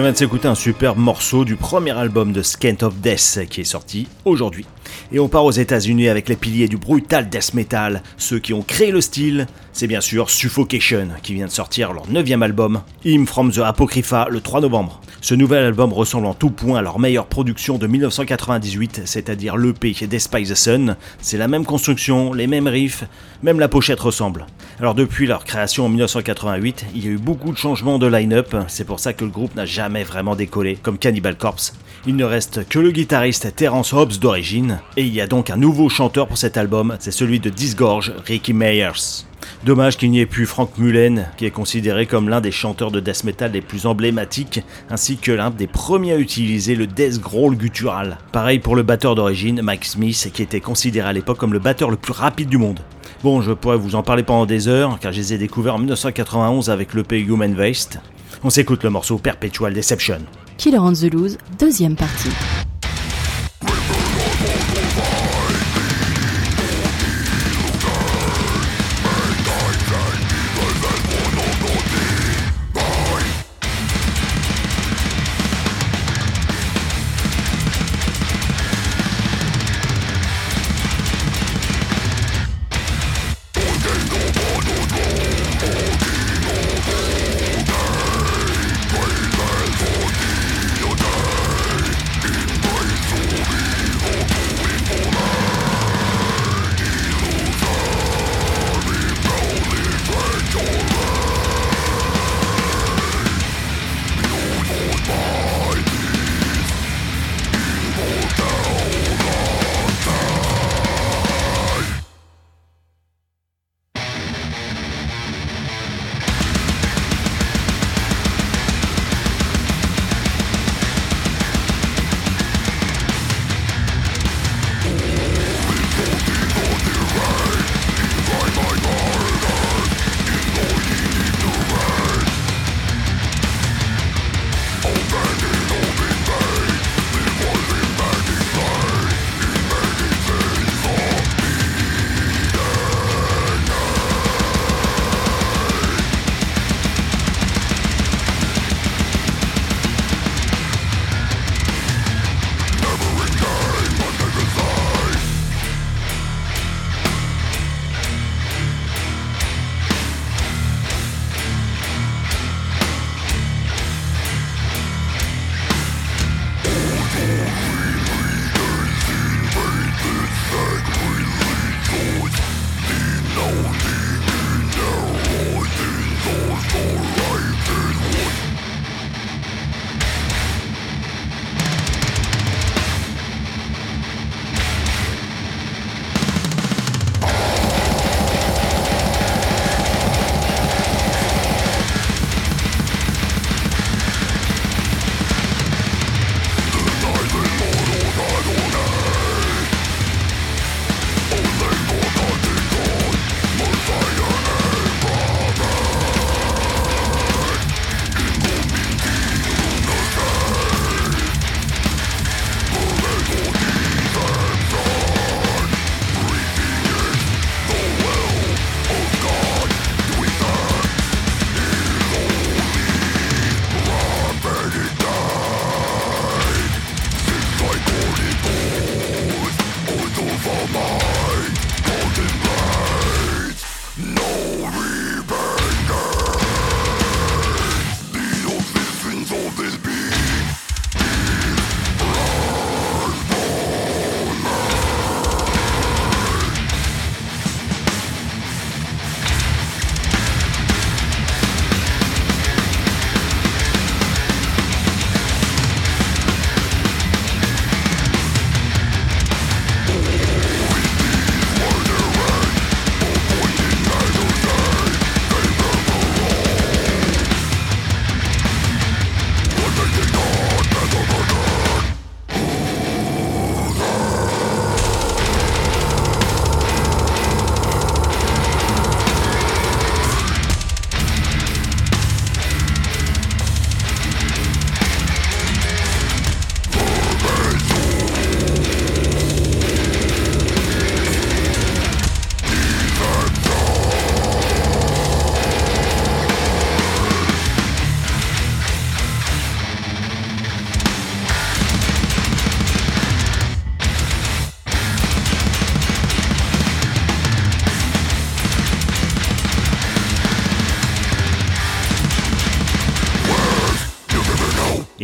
On 0.01 0.03
vient 0.03 0.13
de 0.13 0.17
s'écouter 0.17 0.49
un 0.49 0.55
superbe 0.55 0.97
morceau 0.97 1.45
du 1.45 1.57
premier 1.57 1.91
album 1.91 2.33
de 2.33 2.41
Scant 2.41 2.79
of 2.81 3.03
Death 3.03 3.41
qui 3.51 3.61
est 3.61 3.65
sorti 3.65 4.09
aujourd'hui. 4.25 4.65
Et 5.13 5.19
on 5.19 5.29
part 5.29 5.45
aux 5.45 5.51
États-Unis 5.51 6.09
avec 6.09 6.31
les 6.31 6.37
piliers 6.37 6.69
du 6.69 6.79
brutal 6.79 7.29
death 7.29 7.53
metal, 7.53 8.03
ceux 8.17 8.39
qui 8.39 8.55
ont 8.55 8.63
créé 8.63 8.93
le 8.93 9.03
style. 9.03 9.47
C'est 9.75 9.87
bien 9.87 10.01
sûr 10.01 10.31
Suffocation 10.31 11.09
qui 11.23 11.35
vient 11.35 11.45
de 11.45 11.51
sortir 11.51 11.93
leur 11.93 12.09
neuvième 12.09 12.43
album, 12.43 12.81
Hymn 13.05 13.27
from 13.27 13.53
the 13.53 13.59
Apocrypha, 13.59 14.29
le 14.31 14.41
3 14.41 14.63
novembre. 14.63 15.03
Ce 15.23 15.35
nouvel 15.35 15.65
album 15.65 15.93
ressemble 15.93 16.27
en 16.27 16.33
tout 16.33 16.49
point 16.49 16.79
à 16.79 16.83
leur 16.83 16.99
meilleure 16.99 17.27
production 17.27 17.77
de 17.77 17.87
1998, 17.87 19.03
c'est-à-dire 19.05 19.59
l'EP 19.59 19.95
Despise 20.07 20.51
the 20.51 20.55
Sun. 20.55 20.97
C'est 21.21 21.37
la 21.37 21.47
même 21.47 21.67
construction, 21.67 22.33
les 22.33 22.47
mêmes 22.47 22.67
riffs, 22.67 23.05
même 23.43 23.61
la 23.61 23.69
pochette 23.69 24.01
ressemble. 24.01 24.47
Alors 24.79 24.95
depuis 24.95 25.27
leur 25.27 25.45
création 25.45 25.85
en 25.85 25.89
1988, 25.91 26.87
il 26.95 27.05
y 27.05 27.09
a 27.09 27.11
eu 27.11 27.19
beaucoup 27.19 27.53
de 27.53 27.59
changements 27.59 27.99
de 27.99 28.07
line-up, 28.07 28.57
c'est 28.69 28.87
pour 28.87 28.99
ça 28.99 29.13
que 29.13 29.25
le 29.25 29.31
groupe 29.31 29.55
n'a 29.57 29.67
jamais 29.67 30.05
vraiment 30.05 30.37
décollé, 30.37 30.77
comme 30.77 30.97
Cannibal 30.97 31.37
Corpse. 31.37 31.75
Il 32.07 32.17
ne 32.17 32.25
reste 32.25 32.67
que 32.67 32.79
le 32.79 32.93
guitariste 32.93 33.55
Terence 33.55 33.93
Hobbs 33.93 34.19
d'origine, 34.19 34.81
et 34.97 35.03
il 35.03 35.13
y 35.15 35.21
a 35.21 35.27
donc 35.27 35.51
un 35.51 35.59
nouveau 35.59 35.91
chanteur 35.91 36.29
pour 36.29 36.39
cet 36.39 36.57
album, 36.57 36.97
c'est 36.99 37.11
celui 37.11 37.41
de 37.41 37.51
Disgorge, 37.51 38.15
Ricky 38.25 38.55
Meyers. 38.55 39.27
Dommage 39.67 39.99
qu'il 39.99 40.11
n'y 40.11 40.21
ait 40.21 40.27
plus 40.27 40.47
Frank 40.47 40.79
Mullen, 40.79 41.27
qui 41.37 41.45
est 41.45 41.51
considéré 41.51 42.07
comme 42.07 42.31
l'un 42.31 42.41
des 42.41 42.53
chanteurs 42.53 42.91
de 42.91 43.01
death 43.01 43.25
metal 43.25 43.53
les 43.53 43.61
plus 43.61 43.85
emblématiques, 43.85 44.63
ainsi 44.89 45.19
que 45.19 45.31
l'un 45.31 45.51
des 45.51 45.67
premiers 45.67 46.15
à 46.15 46.19
utiliser 46.19 46.75
le 46.75 46.87
death 46.87 47.21
growl 47.21 47.55
guttural. 47.55 48.17
Pareil 48.33 48.61
pour 48.61 48.77
le 48.77 48.83
batteur 48.83 49.15
d'origine, 49.15 49.61
Mike 49.61 49.85
Smith, 49.85 50.31
qui 50.33 50.43
était 50.43 50.61
considéré 50.61 51.11
à 51.11 51.13
l'époque 51.13 51.37
comme 51.37 51.53
le 51.53 51.59
batteur 51.59 51.91
le 51.91 51.99
plus 51.99 52.15
rapide 52.15 52.49
du 52.49 52.57
monde. 52.57 52.81
Bon, 53.23 53.43
je 53.43 53.53
pourrais 53.53 53.77
vous 53.77 53.95
en 53.95 54.03
parler 54.03 54.23
pendant 54.23 54.47
des 54.47 54.69
heures, 54.69 54.99
car 55.01 55.13
je 55.13 55.19
les 55.19 55.35
ai 55.35 55.39
découverts 55.39 55.75
en 55.75 55.79
1991 55.79 56.71
avec 56.71 56.95
l'EP 56.95 57.21
Human 57.21 57.55
Waste. 57.55 57.99
On 58.43 58.49
s'écoute 58.49 58.85
le 58.85 58.89
morceau 58.89 59.19
Perpetual 59.19 59.75
Deception. 59.75 60.21
Killer 60.61 60.79
on 60.79 60.93
the 60.93 61.11
Loose, 61.11 61.39
deuxième 61.59 61.97
partie. 61.97 62.29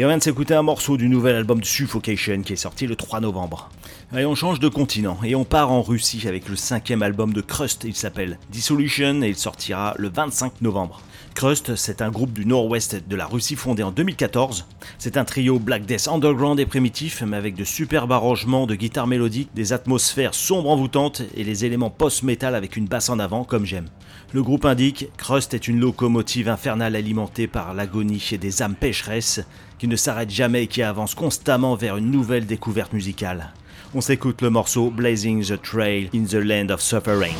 On 0.07 0.09
vient 0.09 0.19
de 0.19 0.23
s'écouter 0.23 0.55
un 0.55 0.63
morceau 0.63 0.97
du 0.97 1.09
nouvel 1.09 1.35
album 1.35 1.59
de 1.59 1.65
Suffocation 1.65 2.43
qui 2.43 2.53
est 2.53 2.57
sorti 2.57 2.87
le 2.87 2.95
3 2.95 3.19
novembre. 3.19 3.71
Allez, 4.13 4.25
on 4.25 4.37
change 4.37 4.61
de 4.61 4.69
continent 4.69 5.19
et 5.25 5.35
on 5.35 5.45
part 5.45 5.73
en 5.73 5.83
Russie 5.83 6.29
avec 6.29 6.49
le 6.49 6.55
cinquième 6.55 7.03
album 7.03 7.33
de 7.33 7.41
Crust. 7.41 7.83
Il 7.83 7.97
s'appelle 7.97 8.39
Dissolution 8.49 9.21
et 9.23 9.31
il 9.31 9.37
sortira 9.37 9.95
le 9.99 10.09
25 10.09 10.61
novembre. 10.61 11.01
Crust, 11.35 11.75
c'est 11.75 12.03
un 12.03 12.11
groupe 12.11 12.33
du 12.33 12.47
nord-ouest 12.47 13.03
de 13.05 13.17
la 13.17 13.27
Russie 13.27 13.57
fondé 13.57 13.83
en 13.83 13.91
2014. 13.91 14.67
C'est 14.99 15.17
un 15.17 15.25
trio 15.25 15.59
Black 15.59 15.87
Death 15.87 16.07
underground 16.07 16.61
et 16.61 16.67
primitif, 16.67 17.25
mais 17.27 17.37
avec 17.37 17.57
de 17.57 17.65
superbes 17.65 18.13
arrangements 18.13 18.69
de 18.69 18.77
guitare 18.77 19.09
mélodique, 19.09 19.51
des 19.57 19.73
atmosphères 19.73 20.35
sombres 20.35 20.71
envoûtantes 20.71 21.23
et 21.35 21.43
les 21.43 21.65
éléments 21.65 21.91
post-metal 21.91 22.55
avec 22.55 22.77
une 22.77 22.87
basse 22.87 23.09
en 23.09 23.19
avant, 23.19 23.43
comme 23.43 23.67
j'aime. 23.67 23.89
Le 24.33 24.43
groupe 24.43 24.65
indique 24.65 25.09
Crust 25.17 25.55
est 25.55 25.69
une 25.69 25.79
locomotive 25.81 26.49
infernale 26.49 26.97
alimentée 26.97 27.47
par 27.47 27.75
l'agonie 27.75 28.29
et 28.33 28.39
des 28.39 28.61
âmes 28.61 28.75
pécheresses 28.75 29.41
qui 29.79 29.87
ne 29.87 29.97
s'arrêtent 29.97 30.31
jamais 30.31 30.65
et 30.65 30.67
qui 30.67 30.83
avancent 30.83 31.15
constamment 31.15 31.77
vers 31.77 31.97
une 31.97 32.11
nouvelle 32.11 32.47
découverte 32.47 32.93
musicale. 32.93 33.53
On 33.95 34.01
s'écoute 34.01 34.43
le 34.43 34.51
morceau 34.51 34.91
Blazing 34.91 35.45
the 35.45 35.61
Trail 35.63 36.11
in 36.15 36.25
the 36.25 36.35
Land 36.35 36.71
of 36.71 36.81
Suffering. 36.81 37.37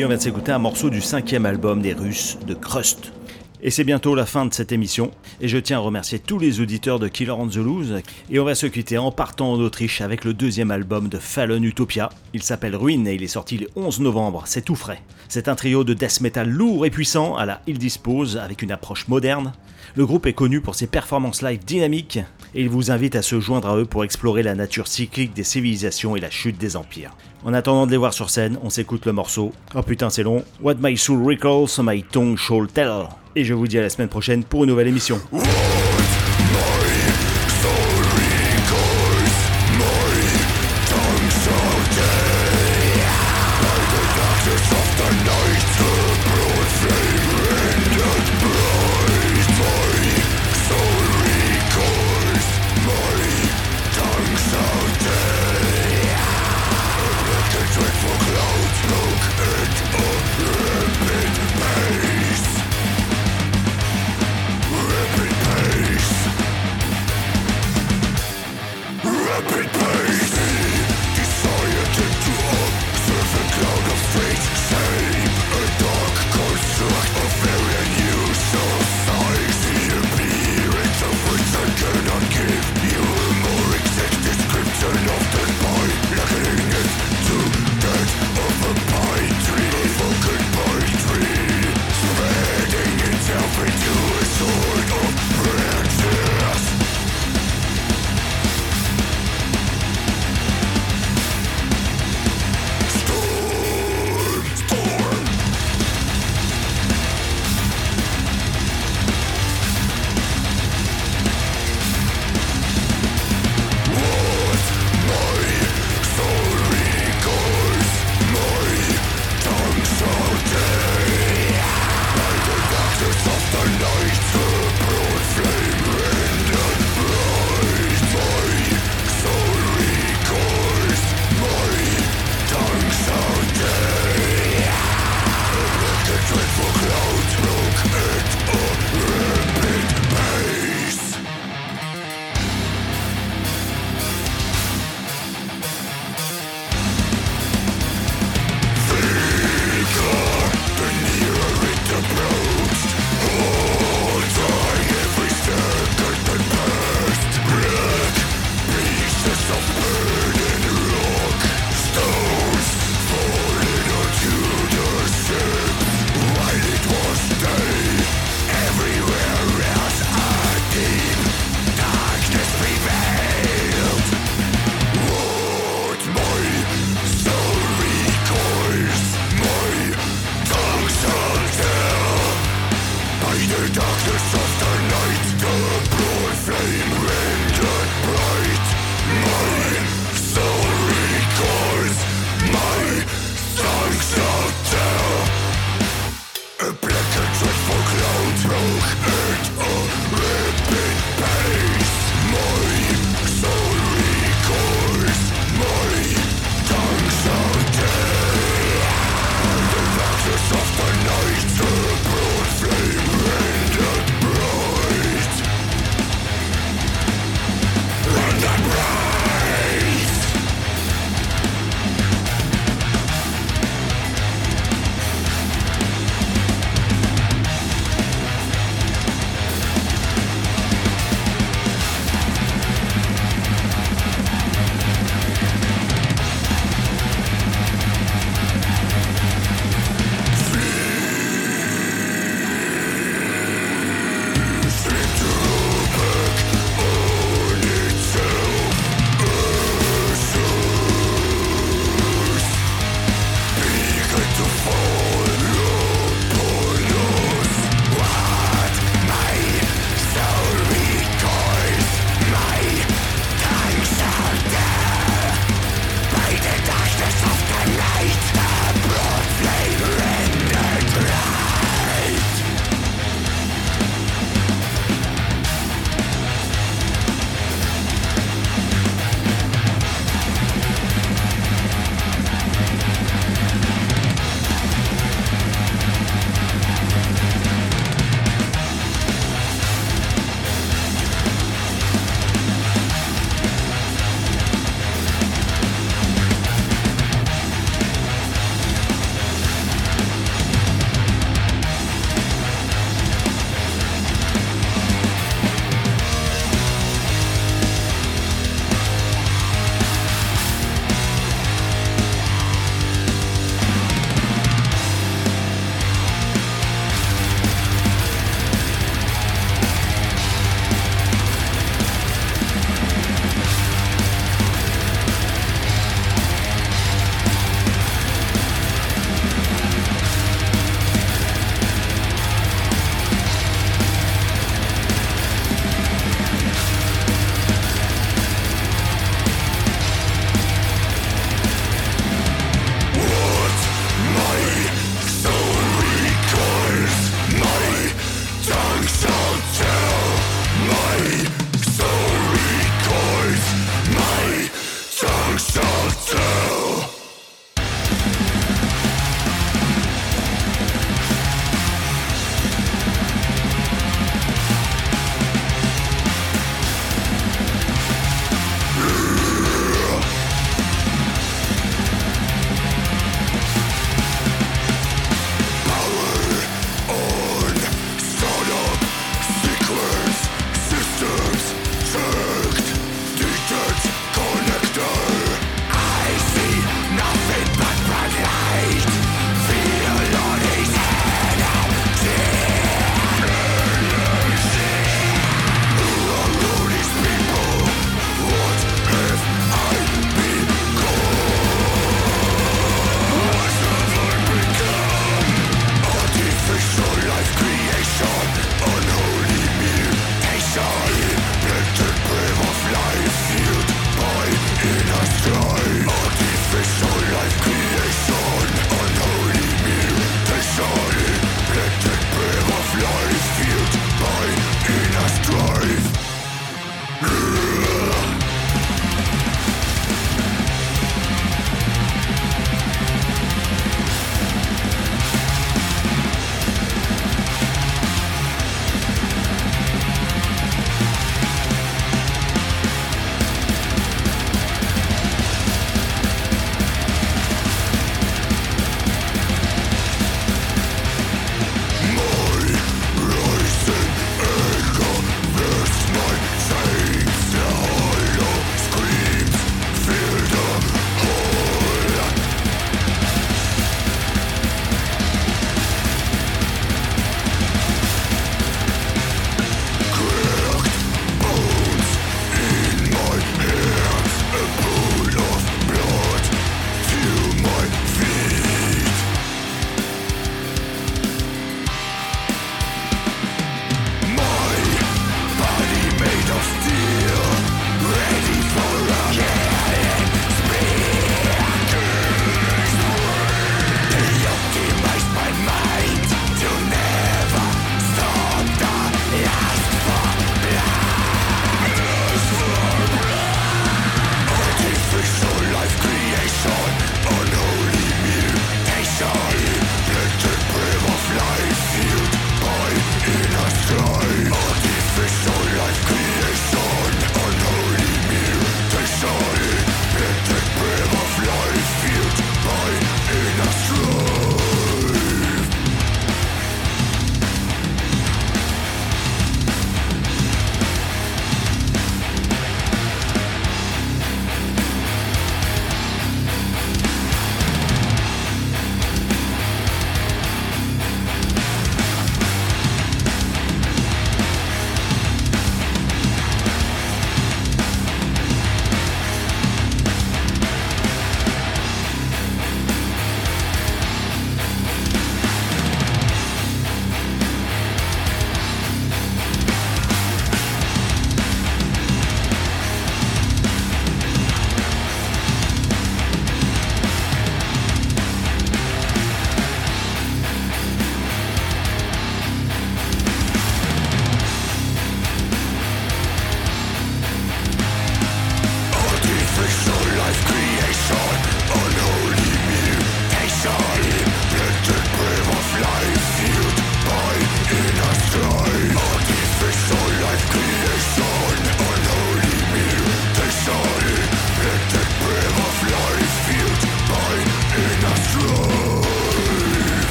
Et 0.00 0.04
on 0.06 0.08
vient 0.08 0.16
de 0.16 0.22
s'écouter 0.22 0.50
un 0.50 0.58
morceau 0.58 0.88
du 0.88 1.02
cinquième 1.02 1.44
album 1.44 1.82
des 1.82 1.92
Russes 1.92 2.38
de 2.46 2.54
Crust. 2.54 3.12
Et 3.60 3.68
c'est 3.68 3.84
bientôt 3.84 4.14
la 4.14 4.24
fin 4.24 4.46
de 4.46 4.54
cette 4.54 4.72
émission, 4.72 5.10
et 5.42 5.48
je 5.48 5.58
tiens 5.58 5.76
à 5.76 5.80
remercier 5.80 6.18
tous 6.18 6.38
les 6.38 6.62
auditeurs 6.62 6.98
de 6.98 7.06
Killer 7.06 7.32
on 7.32 7.46
the 7.46 7.56
Loose, 7.56 8.00
et 8.30 8.40
on 8.40 8.44
va 8.46 8.54
se 8.54 8.64
quitter 8.64 8.96
en 8.96 9.12
partant 9.12 9.52
en 9.52 9.60
Autriche 9.60 10.00
avec 10.00 10.24
le 10.24 10.32
deuxième 10.32 10.70
album 10.70 11.10
de 11.10 11.18
Fallon 11.18 11.62
Utopia. 11.62 12.08
Il 12.32 12.42
s'appelle 12.42 12.76
Ruin 12.76 13.04
et 13.04 13.14
il 13.16 13.22
est 13.22 13.28
sorti 13.28 13.58
le 13.58 13.68
11 13.76 14.00
novembre, 14.00 14.44
c'est 14.46 14.64
tout 14.64 14.74
frais. 14.74 15.02
C'est 15.28 15.48
un 15.48 15.54
trio 15.54 15.84
de 15.84 15.92
death 15.92 16.22
metal 16.22 16.48
lourd 16.48 16.86
et 16.86 16.90
puissant 16.90 17.36
à 17.36 17.44
la 17.44 17.60
Il 17.66 17.76
Dispose, 17.76 18.38
avec 18.38 18.62
une 18.62 18.72
approche 18.72 19.06
moderne. 19.06 19.52
Le 19.96 20.06
groupe 20.06 20.24
est 20.24 20.32
connu 20.32 20.62
pour 20.62 20.76
ses 20.76 20.86
performances 20.86 21.42
live 21.42 21.62
dynamiques, 21.62 22.20
et 22.54 22.62
il 22.62 22.68
vous 22.68 22.90
invite 22.90 23.16
à 23.16 23.22
se 23.22 23.40
joindre 23.40 23.68
à 23.68 23.76
eux 23.76 23.84
pour 23.84 24.04
explorer 24.04 24.42
la 24.42 24.54
nature 24.54 24.88
cyclique 24.88 25.34
des 25.34 25.44
civilisations 25.44 26.16
et 26.16 26.20
la 26.20 26.30
chute 26.30 26.58
des 26.58 26.76
empires. 26.76 27.16
En 27.44 27.54
attendant 27.54 27.86
de 27.86 27.90
les 27.90 27.96
voir 27.96 28.12
sur 28.12 28.30
scène, 28.30 28.58
on 28.62 28.70
s'écoute 28.70 29.06
le 29.06 29.12
morceau. 29.12 29.52
Oh 29.74 29.82
putain 29.82 30.10
c'est 30.10 30.22
long. 30.22 30.44
What 30.60 30.76
my 30.80 30.96
soul 30.96 31.26
recalls, 31.26 31.82
my 31.82 32.02
tongue 32.02 32.36
shall 32.36 32.66
tell. 32.66 33.08
Et 33.36 33.44
je 33.44 33.54
vous 33.54 33.66
dis 33.66 33.78
à 33.78 33.82
la 33.82 33.90
semaine 33.90 34.08
prochaine 34.08 34.44
pour 34.44 34.64
une 34.64 34.70
nouvelle 34.70 34.88
émission. 34.88 35.20